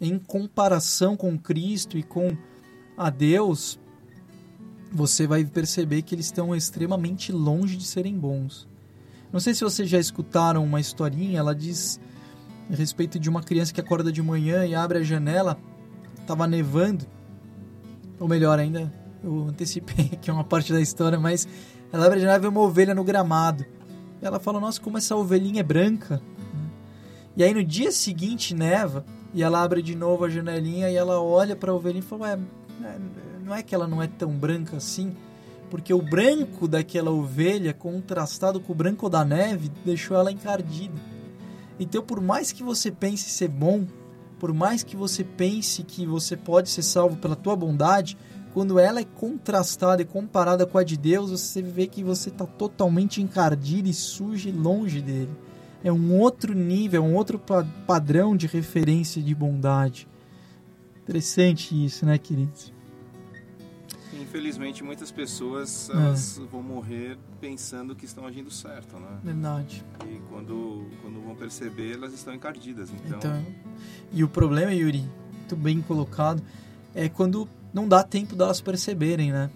[0.00, 2.34] em comparação com Cristo e com
[2.96, 3.78] a Deus,
[4.94, 8.68] você vai perceber que eles estão extremamente longe de serem bons.
[9.32, 11.98] Não sei se vocês já escutaram uma historinha, ela diz
[12.70, 15.58] a respeito de uma criança que acorda de manhã e abre a janela,
[16.20, 17.04] estava nevando,
[18.20, 21.48] ou melhor ainda, eu antecipei aqui uma parte da história, mas
[21.92, 23.66] ela abre a janela e vê uma ovelha no gramado.
[24.22, 26.22] E ela fala, nossa, como essa ovelhinha é branca.
[27.36, 29.04] E aí no dia seguinte neva,
[29.34, 32.22] e ela abre de novo a janelinha e ela olha para a ovelhinha e fala,
[32.22, 32.38] ué,
[33.44, 35.14] não é que ela não é tão branca assim,
[35.70, 40.94] porque o branco daquela ovelha contrastado com o branco da neve deixou ela encardida.
[41.78, 43.86] Então, por mais que você pense ser bom,
[44.38, 48.16] por mais que você pense que você pode ser salvo pela tua bondade,
[48.52, 52.46] quando ela é contrastada e comparada com a de Deus, você vê que você está
[52.46, 55.30] totalmente encardido e sujo e longe dele.
[55.82, 57.38] É um outro nível, é um outro
[57.86, 60.06] padrão de referência de bondade.
[61.02, 62.72] Interessante isso, né, queridos?
[64.20, 65.92] Infelizmente, muitas pessoas É.
[65.92, 69.18] elas vão morrer pensando que estão agindo certo, né?
[69.22, 69.84] Verdade.
[70.08, 72.90] E quando, quando vão perceber, elas estão encardidas.
[72.90, 73.44] Então, Então,
[74.12, 75.04] e o problema, Yuri,
[75.38, 76.42] muito bem colocado,
[76.94, 79.50] é quando não dá tempo delas perceberem, né?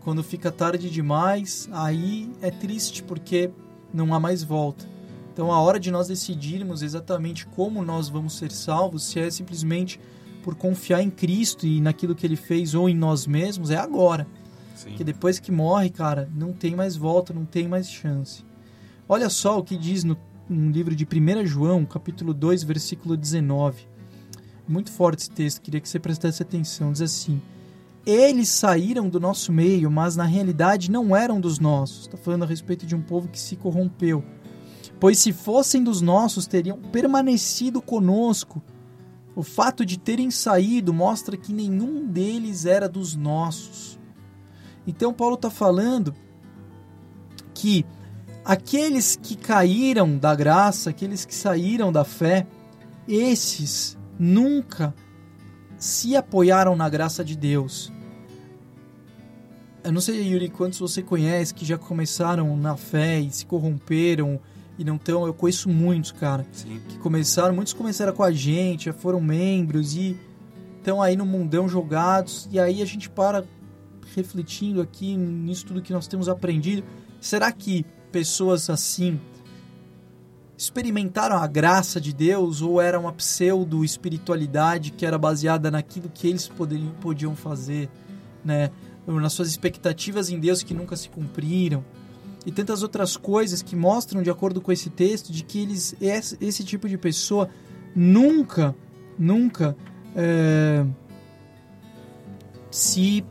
[0.00, 3.50] Quando fica tarde demais, aí é triste porque
[3.92, 4.86] não há mais volta.
[5.32, 10.00] Então, a hora de nós decidirmos exatamente como nós vamos ser salvos, se é simplesmente
[10.42, 14.26] por confiar em Cristo e naquilo que Ele fez ou em nós mesmos, é agora.
[14.74, 14.90] sim.
[14.90, 18.44] Porque depois que morre, cara, não tem mais volta, não tem mais chance.
[19.08, 20.16] Olha só o que diz no,
[20.48, 23.86] no livro de 1 João, capítulo 2, versículo 19.
[24.68, 26.92] Muito forte esse texto, queria que você prestasse atenção.
[26.92, 27.40] Diz assim:
[28.04, 32.02] Eles saíram do nosso meio, mas na realidade não eram dos nossos.
[32.02, 34.22] Está falando a respeito de um povo que se corrompeu.
[35.00, 38.62] Pois se fossem dos nossos, teriam permanecido conosco.
[39.38, 43.96] O fato de terem saído mostra que nenhum deles era dos nossos.
[44.84, 46.12] Então, Paulo está falando
[47.54, 47.86] que
[48.44, 52.48] aqueles que caíram da graça, aqueles que saíram da fé,
[53.06, 54.92] esses nunca
[55.76, 57.92] se apoiaram na graça de Deus.
[59.84, 64.40] Eu não sei, Yuri, quantos você conhece que já começaram na fé e se corromperam
[64.78, 65.26] e não estão.
[65.26, 66.80] Eu conheço muitos, cara Sim.
[66.88, 70.16] que começaram, muitos começaram com a gente, já foram membros e
[70.78, 72.48] estão aí no mundão jogados.
[72.52, 73.44] E aí a gente para
[74.14, 76.84] refletindo aqui nisso tudo que nós temos aprendido.
[77.20, 79.20] Será que pessoas assim
[80.56, 86.26] experimentaram a graça de Deus ou era uma pseudo espiritualidade que era baseada naquilo que
[86.26, 87.88] eles poderiam, podiam fazer,
[88.44, 88.70] né?
[89.06, 91.84] Nas suas expectativas em Deus que nunca se cumpriram?
[92.48, 96.34] E tantas outras coisas que mostram, de acordo com esse texto, de que eles esse,
[96.40, 97.50] esse tipo de pessoa
[97.94, 98.74] nunca,
[99.18, 99.76] nunca
[100.16, 100.82] é,
[102.70, 103.22] se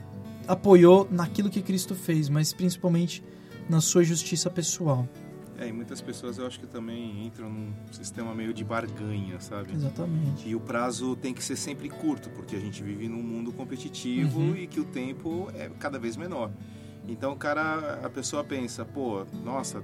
[0.48, 3.24] apoiou naquilo que Cristo fez, mas principalmente
[3.68, 5.10] na sua justiça pessoal.
[5.60, 9.74] É, e muitas pessoas eu acho que também entram num sistema meio de barganha, sabe?
[9.74, 10.48] Exatamente.
[10.48, 14.40] E o prazo tem que ser sempre curto, porque a gente vive num mundo competitivo
[14.40, 14.56] Uhum.
[14.56, 16.52] e que o tempo é cada vez menor.
[17.08, 19.82] Então, o cara, a pessoa pensa, pô, nossa,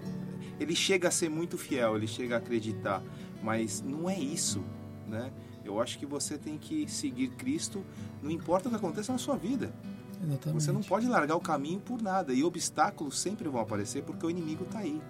[0.60, 3.02] ele chega a ser muito fiel, ele chega a acreditar,
[3.42, 4.64] mas não é isso,
[5.08, 5.32] né?
[5.64, 7.84] Eu acho que você tem que seguir Cristo,
[8.22, 9.74] não importa o que aconteça na sua vida.
[10.22, 10.62] Exatamente.
[10.62, 12.34] Você não pode largar o caminho por nada.
[12.34, 15.02] E obstáculos sempre vão aparecer porque o inimigo está aí.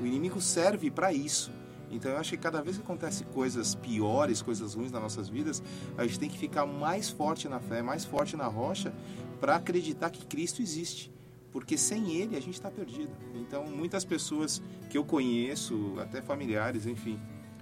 [0.00, 1.50] O inimigo serve para isso.
[1.90, 5.62] Então eu acho que cada vez que acontece coisas piores, coisas ruins nas nossas vidas,
[5.96, 8.92] a gente tem que ficar mais forte na fé, mais forte na rocha,
[9.40, 11.13] para acreditar que Cristo existe.
[11.54, 13.12] Porque sem Ele a gente está perdido.
[13.36, 17.18] Então muitas pessoas que eu conheço, até familiares, enfim,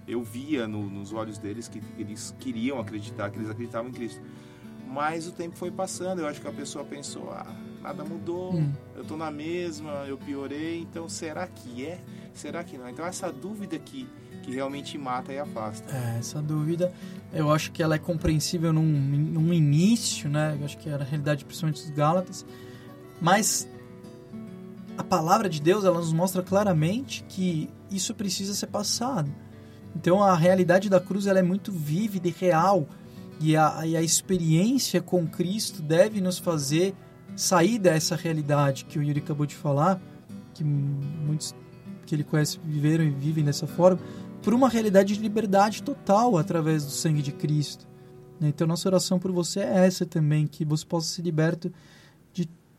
[0.09, 4.21] eu via no- nos olhos deles que eles queriam acreditar, que eles acreditavam em Cristo.
[4.89, 7.47] Mas o tempo foi passando, eu acho que a pessoa pensou, ah,
[7.83, 8.73] nada mudou, Hum.
[8.97, 12.01] eu tô na mesma, eu piorei, então será que é?
[12.33, 12.89] Será que não?
[12.89, 14.09] Então essa dúvida que,
[14.43, 15.95] que realmente mata e afasta.
[15.95, 16.91] É, essa dúvida,
[17.33, 20.57] eu acho que ela é compreensível num, num início, né?
[20.59, 22.45] Eu acho que era a realidade principalmente dos Gálatas.
[23.21, 23.69] Mas
[24.97, 29.31] a palavra de Deus, ela nos mostra claramente que isso precisa ser passado.
[29.97, 32.87] Então a realidade da cruz, ela é muito vívida e real.
[33.41, 36.95] E a, e a experiência com Cristo deve nos fazer
[37.35, 40.01] sair dessa realidade que o Yuri acabou de falar,
[40.55, 41.55] que muitos
[42.07, 43.99] que ele conhece viveram e vivem dessa forma,
[44.43, 47.87] por uma realidade de liberdade total através do sangue de Cristo.
[48.41, 51.73] Então, nossa oração por você é essa também, que você possa ser liberto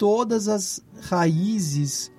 [0.03, 2.11] todas as raízes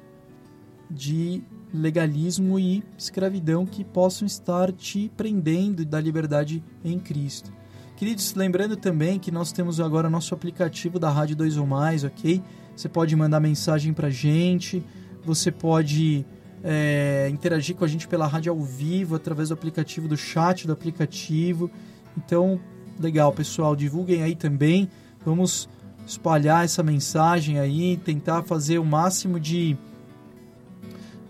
[0.91, 7.53] de legalismo e escravidão que possam estar te prendendo da liberdade em Cristo.
[7.95, 12.43] Queridos, lembrando também que nós temos agora nosso aplicativo da Rádio 2 ou Mais, ok?
[12.75, 14.83] Você pode mandar mensagem pra gente,
[15.23, 16.25] você pode
[16.63, 20.73] é, interagir com a gente pela rádio ao vivo, através do aplicativo, do chat do
[20.73, 21.71] aplicativo.
[22.17, 22.59] Então,
[22.99, 24.89] legal, pessoal, divulguem aí também.
[25.23, 25.69] Vamos
[26.07, 29.77] espalhar essa mensagem aí, tentar fazer o máximo de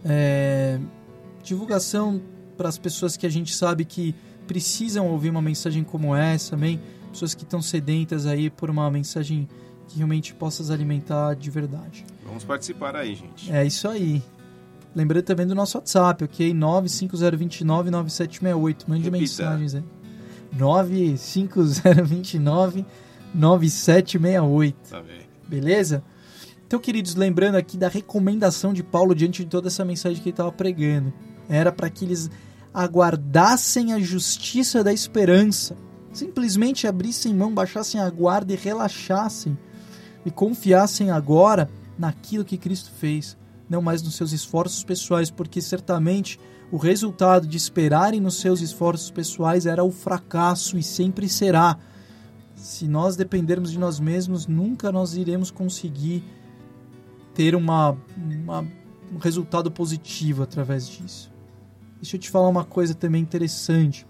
[0.05, 0.79] é,
[1.43, 2.20] divulgação
[2.57, 4.14] para as pessoas que a gente sabe que
[4.47, 9.49] precisam ouvir uma mensagem como essa também, pessoas que estão sedentas aí por uma mensagem
[9.89, 12.05] que realmente possa as alimentar de verdade.
[12.25, 13.51] Vamos participar aí, gente.
[13.53, 14.22] É isso aí.
[14.95, 16.53] Lembrando também do nosso WhatsApp, ok?
[16.55, 18.85] 950299768.
[18.87, 19.20] Mande Repita.
[19.20, 19.83] mensagens aí.
[23.37, 24.74] 950299768.
[24.91, 25.24] Tá vendo?
[25.49, 26.03] Beleza?
[26.66, 30.32] Então, queridos, lembrando aqui da recomendação de Paulo diante de toda essa mensagem que ele
[30.32, 31.12] estava pregando.
[31.49, 32.30] Era para que eles
[32.72, 35.76] aguardassem a justiça da esperança,
[36.12, 39.57] simplesmente abrissem mão, baixassem a guarda e relaxassem
[40.26, 41.68] e confiassem agora
[41.99, 43.37] naquilo que Cristo fez,
[43.68, 46.41] não mais nos seus esforços pessoais, porque certamente
[46.72, 51.78] o resultado de esperarem nos seus esforços pessoais era o fracasso e sempre será.
[52.65, 56.25] Se nós dependermos de nós mesmos, nunca nós iremos conseguir
[57.35, 58.67] ter uma, uma
[59.12, 61.31] um resultado positivo através disso.
[61.97, 64.07] Deixa eu te falar uma coisa também interessante.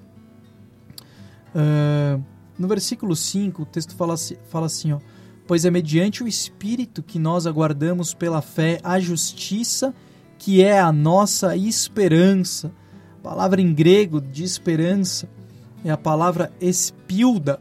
[1.53, 2.23] Uh,
[2.57, 4.15] no versículo 5, o texto fala,
[4.49, 5.01] fala assim: ó,
[5.49, 9.93] Pois é mediante o Espírito que nós aguardamos pela fé a justiça,
[10.39, 12.71] que é a nossa esperança.
[13.19, 15.29] A palavra em grego de esperança
[15.85, 17.61] é a palavra espilda.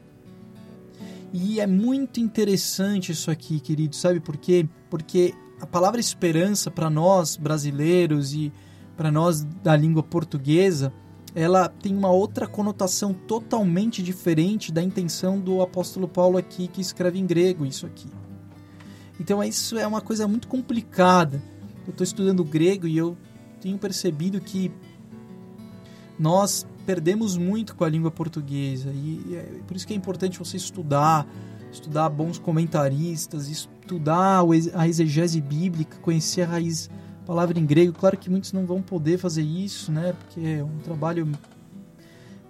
[1.34, 4.70] E é muito interessante isso aqui, querido, sabe por quê?
[4.88, 8.54] Porque a palavra esperança para nós brasileiros e
[8.96, 10.94] para nós da língua portuguesa,
[11.34, 17.18] ela tem uma outra conotação totalmente diferente da intenção do apóstolo Paulo aqui que escreve
[17.18, 18.08] em grego isso aqui.
[19.20, 21.42] Então isso é uma coisa muito complicada.
[21.88, 23.18] Eu estou estudando grego e eu
[23.60, 24.72] tenho percebido que
[26.20, 30.58] nós perdemos muito com a língua portuguesa e é por isso que é importante você
[30.58, 31.28] estudar,
[31.72, 34.42] estudar bons comentaristas, estudar
[34.74, 36.90] a exegese bíblica, conhecer a raiz
[37.26, 37.94] palavra em grego.
[37.94, 40.14] Claro que muitos não vão poder fazer isso, né?
[40.14, 41.28] Porque é um trabalho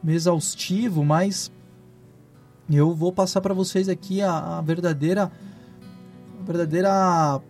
[0.06, 1.52] exaustivo, mas
[2.70, 5.32] eu vou passar para vocês aqui a, a verdadeira
[6.40, 7.42] a verdadeira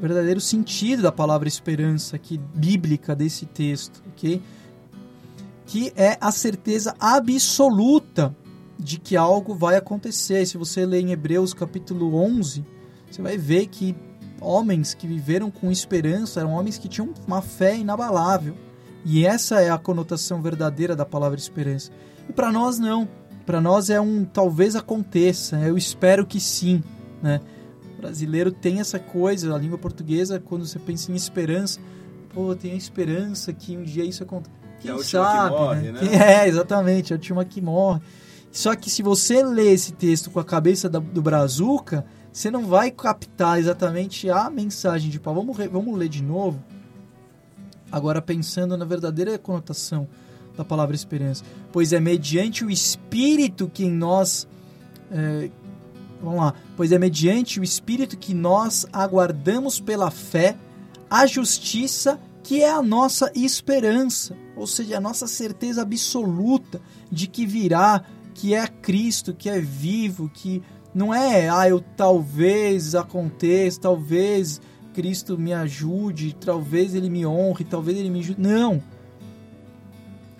[0.00, 4.40] verdadeiro sentido da palavra esperança aqui bíblica desse texto, ok?
[5.68, 8.34] Que é a certeza absoluta
[8.78, 10.46] de que algo vai acontecer.
[10.46, 12.64] Se você ler em Hebreus capítulo 11,
[13.10, 13.94] você vai ver que
[14.40, 18.56] homens que viveram com esperança eram homens que tinham uma fé inabalável.
[19.04, 21.92] E essa é a conotação verdadeira da palavra esperança.
[22.26, 23.06] E para nós não.
[23.44, 26.82] Para nós é um talvez aconteça, eu espero que sim,
[27.22, 27.42] né?
[27.94, 31.78] O brasileiro tem essa coisa, a língua portuguesa, quando você pensa em esperança,
[32.32, 34.57] pô, tem a esperança que um dia isso aconteça.
[34.80, 36.00] Quem é sabe, que morre, né?
[36.02, 36.44] né?
[36.44, 38.00] É, exatamente, é a última que morre.
[38.50, 42.66] Só que se você lê esse texto com a cabeça da, do Brazuca, você não
[42.66, 45.40] vai captar exatamente a mensagem de Paulo.
[45.40, 46.62] Vamos, vamos ler de novo.
[47.90, 50.06] Agora pensando na verdadeira conotação
[50.56, 51.44] da palavra esperança.
[51.72, 54.46] Pois é mediante o Espírito que em nós.
[55.10, 55.50] É,
[56.22, 56.54] vamos lá.
[56.76, 60.56] Pois é mediante o Espírito que nós aguardamos pela fé
[61.10, 66.80] a justiça que é a nossa esperança, ou seja, a nossa certeza absoluta
[67.12, 70.62] de que virá, que é Cristo, que é vivo, que
[70.94, 74.62] não é, ah, eu talvez aconteça, talvez
[74.94, 78.40] Cristo me ajude, talvez ele me honre, talvez ele me ajude.
[78.40, 78.82] Não.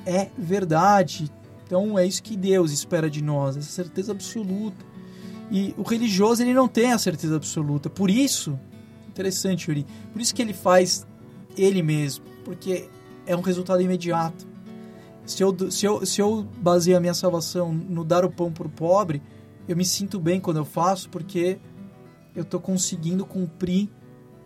[0.07, 1.31] É verdade.
[1.67, 4.83] Então é isso que Deus espera de nós, essa certeza absoluta.
[5.51, 7.91] E o religioso ele não tem a certeza absoluta.
[7.91, 8.59] Por isso,
[9.11, 11.07] interessante, Yuri, por isso que ele faz
[11.59, 12.89] ele mesmo, porque
[13.27, 14.47] é um resultado imediato.
[15.27, 18.67] Se eu, se eu, se eu baseio a minha salvação no dar o pão para
[18.67, 19.23] o pobre,
[19.69, 21.59] eu me sinto bem quando eu faço, porque
[22.35, 23.91] eu estou conseguindo cumprir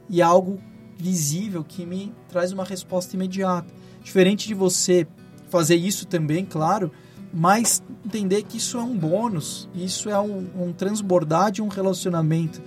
[0.08, 0.58] e é algo
[0.96, 3.72] visível que me traz uma resposta imediata.
[4.02, 5.06] Diferente de você
[5.48, 6.90] fazer isso também, claro,
[7.32, 12.60] mas entender que isso é um bônus, isso é um, um transbordar de um relacionamento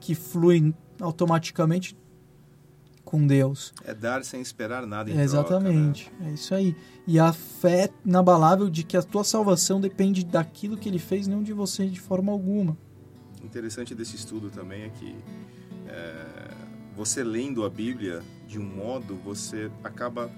[0.00, 1.96] que flui automaticamente
[3.12, 3.74] com Deus.
[3.84, 6.30] É dar sem esperar nada em É, exatamente, troca, né?
[6.30, 6.74] é isso aí.
[7.06, 11.42] E a fé inabalável de que a tua salvação depende daquilo que ele fez, não
[11.42, 12.74] de você de forma alguma.
[13.44, 15.14] Interessante desse estudo também é que
[15.88, 16.24] é,
[16.96, 20.30] você lendo a Bíblia de um modo, você acaba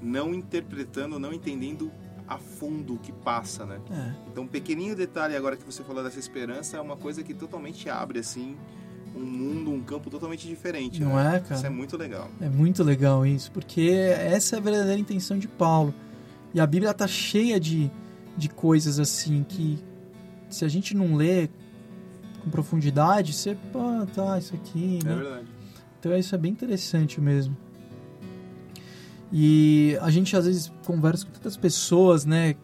[0.00, 1.90] não interpretando, não entendendo
[2.28, 3.80] a fundo o que passa, né?
[3.90, 4.14] É.
[4.30, 7.90] Então, um pequenininho detalhe agora que você falou dessa esperança é uma coisa que totalmente
[7.90, 8.56] abre assim
[9.14, 11.00] um mundo, um campo totalmente diferente.
[11.00, 11.36] Não né?
[11.36, 11.54] é, cara?
[11.54, 12.30] Isso é muito legal.
[12.40, 15.94] É muito legal isso, porque essa é a verdadeira intenção de Paulo.
[16.54, 17.90] E a Bíblia está cheia de,
[18.36, 19.78] de coisas assim que
[20.48, 21.48] se a gente não lê
[22.42, 25.14] com profundidade, você, pô, tá, isso aqui, É né?
[25.14, 25.46] verdade.
[25.98, 27.56] Então isso é bem interessante mesmo.
[29.32, 32.54] E a gente às vezes conversa com tantas pessoas, né?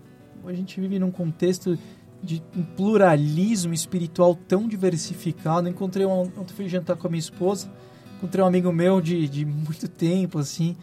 [0.45, 1.79] A gente vive num contexto
[2.23, 5.69] de um pluralismo espiritual tão diversificado.
[5.69, 7.71] Encontrei um, ontem fui jantar com a minha esposa,
[8.17, 10.77] encontrei um amigo meu de, de muito tempo, assim,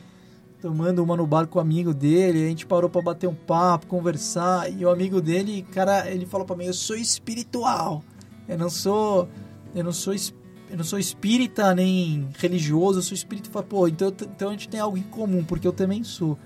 [0.61, 2.45] tomando uma no bar com o amigo dele.
[2.45, 4.71] A gente parou para bater um papo, conversar.
[4.71, 8.03] E o amigo dele, cara, ele falou para mim: Eu sou espiritual.
[8.47, 9.27] Eu não sou.
[9.73, 10.13] Eu não sou
[10.69, 13.49] eu não sou espírita nem religioso, eu sou espírita.
[13.49, 16.37] Fala, pô, então, então a gente tem algo em comum, porque eu também sou.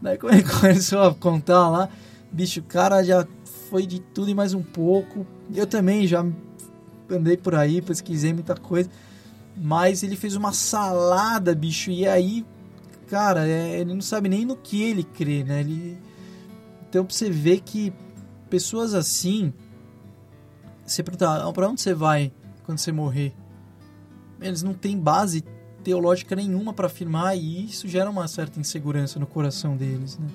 [0.00, 1.88] Daí quando ele começou a contar lá,
[2.30, 3.26] bicho, o cara já
[3.68, 5.26] foi de tudo e mais um pouco.
[5.54, 6.24] Eu também já
[7.10, 8.90] andei por aí, pesquisei muita coisa.
[9.56, 12.46] Mas ele fez uma salada, bicho, e aí,
[13.08, 15.60] cara, é, ele não sabe nem no que ele crê, né?
[15.60, 15.98] Ele...
[16.88, 17.92] Então pra você ver que
[18.48, 19.52] pessoas assim.
[20.86, 22.32] Você perguntar, ah, pra onde você vai
[22.64, 23.34] quando você morrer?
[24.40, 25.44] Eles não têm base
[25.84, 30.28] teológica nenhuma para afirmar e isso gera uma certa insegurança no coração deles, né?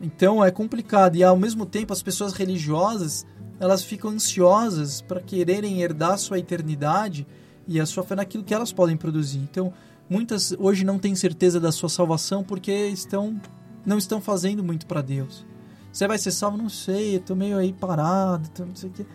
[0.00, 3.26] Então é complicado e ao mesmo tempo as pessoas religiosas
[3.60, 7.26] elas ficam ansiosas para quererem herdar sua eternidade
[7.66, 9.38] e a sua fé naquilo que elas podem produzir.
[9.38, 9.72] Então
[10.08, 13.40] muitas hoje não têm certeza da sua salvação porque estão
[13.84, 15.44] não estão fazendo muito para Deus.
[15.92, 16.56] Você vai ser salvo?
[16.56, 19.06] Não sei, eu tô meio aí parado, tô não sei o.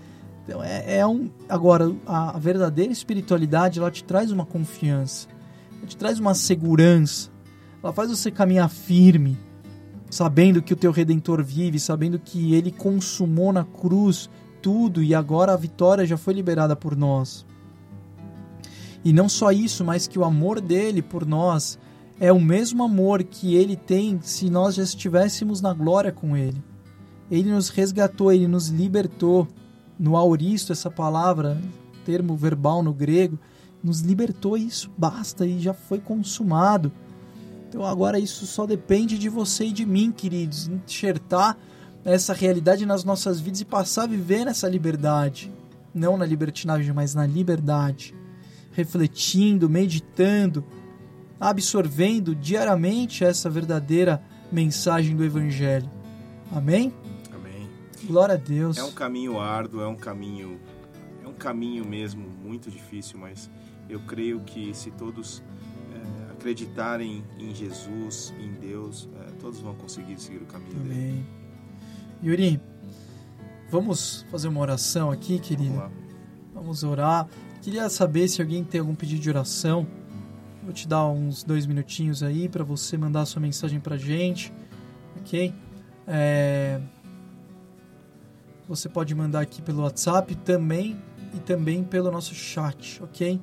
[0.43, 1.29] Então é, é um.
[1.47, 5.27] Agora, a, a, verdadeira espiritualidade ela te traz uma confiança,
[5.77, 7.29] ela te traz uma segurança,
[7.81, 9.38] ela faz você caminhar firme,
[10.14, 14.30] sabendo que o teu redentor vive, sabendo que ele consumou na cruz
[14.61, 17.43] tudo e agora a vitória já foi liberada por nós.
[19.03, 21.80] E não só isso, mas que o amor dele por nós
[22.20, 26.64] é o mesmo amor que ele tem se nós já estivéssemos na glória com ele.
[27.32, 29.47] Ele nos resgatou, ele nos libertou.
[29.97, 31.59] No auristo, essa palavra,
[32.05, 33.39] termo verbal no grego,
[33.84, 36.91] nos libertou e isso basta e já foi consumado.
[37.74, 41.57] Então agora isso só depende de você e de mim, queridos, enxertar
[42.05, 45.51] essa realidade nas nossas vidas e passar a viver nessa liberdade.
[45.91, 48.13] Não na libertinagem, mas na liberdade.
[48.74, 50.63] Refletindo, meditando,
[51.39, 55.89] absorvendo diariamente essa verdadeira mensagem do Evangelho.
[56.51, 56.93] Amém?
[57.34, 57.67] Amém.
[58.05, 58.78] Glória a Deus.
[58.78, 60.59] É um caminho árduo, é um caminho,
[61.24, 63.49] é um caminho mesmo muito difícil, mas
[63.89, 65.41] eu creio que se todos
[66.44, 70.89] acreditarem em Jesus, em Deus, é, todos vão conseguir seguir o caminho Amém.
[70.89, 71.26] dele.
[72.22, 72.62] Yuri,
[73.70, 75.74] vamos fazer uma oração aqui, querido.
[75.74, 76.04] Vamos.
[76.54, 77.30] Vamos orar.
[77.62, 79.88] Queria saber se alguém tem algum pedido de oração.
[80.62, 84.54] Vou te dar uns dois minutinhos aí para você mandar sua mensagem para gente,
[85.18, 85.54] ok?
[86.06, 86.82] É...
[88.68, 91.02] Você pode mandar aqui pelo WhatsApp também
[91.34, 93.41] e também pelo nosso chat, ok?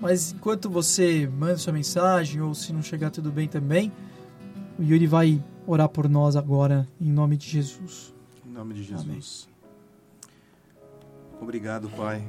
[0.00, 3.92] Mas enquanto você manda sua mensagem ou se não chegar tudo bem também,
[4.78, 8.14] o Yuri vai orar por nós agora em nome de Jesus.
[8.46, 9.48] Em nome de Jesus.
[11.40, 12.26] Obrigado, Pai,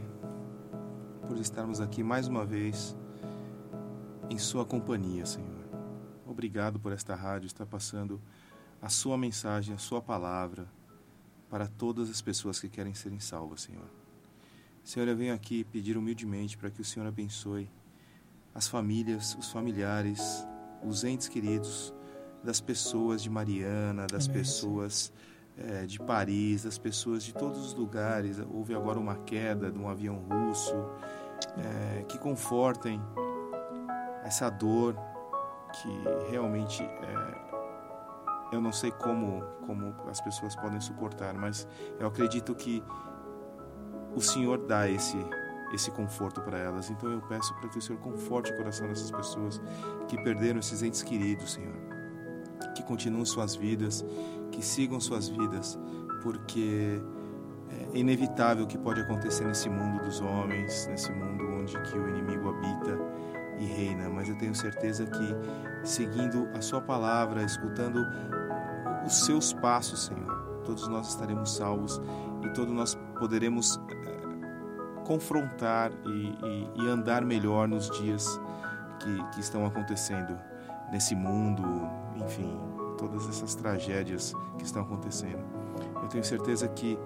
[1.28, 2.96] por estarmos aqui mais uma vez
[4.30, 5.48] em Sua companhia, Senhor.
[6.26, 8.20] Obrigado por esta rádio estar passando
[8.82, 10.68] a Sua mensagem, a Sua palavra
[11.50, 13.99] para todas as pessoas que querem serem salvas, Senhor.
[14.90, 17.70] Senhor, eu venho aqui pedir humildemente para que o Senhor abençoe
[18.56, 20.44] as famílias, os familiares,
[20.84, 21.94] os entes queridos
[22.44, 24.40] das pessoas de Mariana, das Amém.
[24.40, 25.14] pessoas
[25.56, 28.40] eh, de Paris, das pessoas de todos os lugares.
[28.52, 30.74] Houve agora uma queda de um avião russo,
[31.60, 33.00] eh, que confortem
[34.24, 34.96] essa dor
[35.72, 37.50] que realmente eh,
[38.52, 41.68] eu não sei como, como as pessoas podem suportar, mas
[42.00, 42.84] eu acredito que
[44.16, 45.18] o Senhor dá esse
[45.74, 46.90] esse conforto para elas.
[46.90, 49.62] Então eu peço para que o Senhor conforte o coração dessas pessoas
[50.08, 51.76] que perderam esses entes queridos, Senhor.
[52.76, 54.04] Que continuem suas vidas,
[54.52, 55.78] que sigam suas vidas,
[56.24, 57.02] porque
[57.94, 62.10] é inevitável o que pode acontecer nesse mundo dos homens, nesse mundo onde que o
[62.10, 62.98] inimigo habita
[63.60, 65.36] e reina, mas eu tenho certeza que
[65.84, 68.06] seguindo a sua palavra, escutando
[69.06, 72.02] os seus passos, Senhor, todos nós estaremos salvos
[72.44, 73.80] e todos nós poderemos
[75.06, 78.40] confrontar e, e, e, andar melhor nos dias
[79.00, 80.38] que, que estão acontecendo
[80.92, 81.64] nesse mundo,
[82.16, 82.60] enfim,
[82.96, 85.44] todas essas tragédias que estão acontecendo.
[86.04, 87.00] Eu tenho certeza que,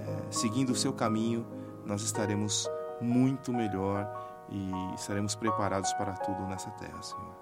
[0.00, 1.46] é, seguindo o seu caminho,
[1.86, 2.68] nós estaremos
[3.00, 4.06] muito melhor
[4.50, 7.34] e estaremos preparados para tudo nessa terra, Senhor.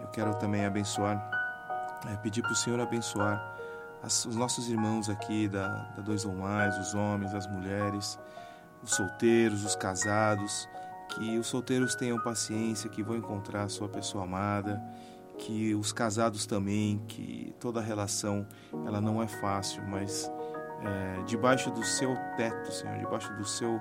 [0.00, 1.30] Eu quero também abençoar,
[2.08, 3.57] é, pedir para o Senhor abençoar
[4.02, 8.18] as, os nossos irmãos aqui da, da Dois ou Mais, os homens, as mulheres,
[8.82, 10.68] os solteiros, os casados,
[11.08, 14.82] que os solteiros tenham paciência, que vão encontrar a sua pessoa amada,
[15.38, 18.46] que os casados também, que toda relação
[18.86, 20.30] ela não é fácil, mas
[20.82, 23.80] é, debaixo do seu teto, Senhor, debaixo do seu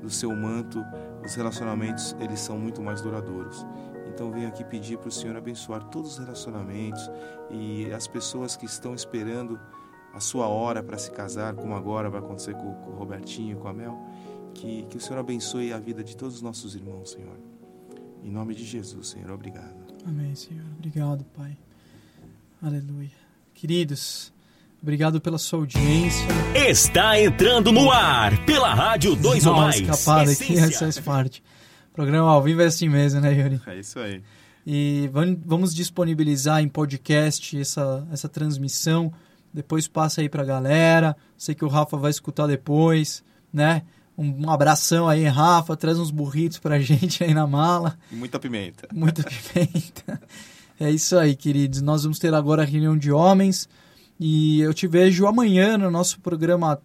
[0.00, 0.82] do seu manto,
[1.22, 3.66] os relacionamentos eles são muito mais duradouros.
[4.12, 7.10] Então venho aqui pedir para o Senhor abençoar todos os relacionamentos
[7.50, 9.58] e as pessoas que estão esperando
[10.12, 13.68] a sua hora para se casar, como agora vai acontecer com, com o Robertinho, com
[13.68, 13.98] a Mel
[14.54, 17.36] que, que o Senhor abençoe a vida de todos os nossos irmãos, Senhor.
[18.22, 19.74] Em nome de Jesus, Senhor, obrigado.
[20.06, 20.64] Amém, Senhor.
[20.76, 21.56] Obrigado, Pai.
[22.62, 23.10] Aleluia.
[23.54, 24.32] Queridos,
[24.82, 26.26] Obrigado pela sua audiência.
[26.54, 29.78] Está entrando no ar pela Rádio 2 ou Mais.
[29.78, 31.42] escapada aqui, essa faz parte.
[31.92, 33.60] Programa ao vivo é assim mesmo, né, Yuri?
[33.66, 34.22] É isso aí.
[34.66, 39.12] E vam- vamos disponibilizar em podcast essa, essa transmissão.
[39.52, 41.16] Depois passa aí pra galera.
[41.36, 43.22] Sei que o Rafa vai escutar depois,
[43.52, 43.82] né?
[44.16, 45.76] Um, um abração aí, Rafa.
[45.76, 47.98] Traz uns burritos pra gente aí na mala.
[48.12, 48.86] E muita pimenta.
[48.92, 50.20] Muita pimenta.
[50.78, 51.82] É isso aí, queridos.
[51.82, 53.68] Nós vamos ter agora a reunião de homens.
[54.18, 56.80] E eu te vejo amanhã no nosso programa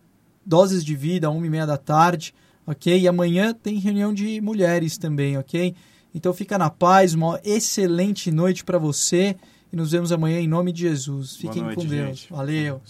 [0.46, 2.34] Doses de Vida, uma e meia da tarde,
[2.66, 3.00] ok?
[3.00, 5.76] E amanhã tem reunião de mulheres também, ok?
[6.14, 9.36] Então fica na paz, uma excelente noite para você.
[9.72, 11.36] E nos vemos amanhã em nome de Jesus.
[11.36, 12.20] Fiquem noite, com Deus.
[12.20, 12.30] gente.
[12.32, 12.82] Valeu.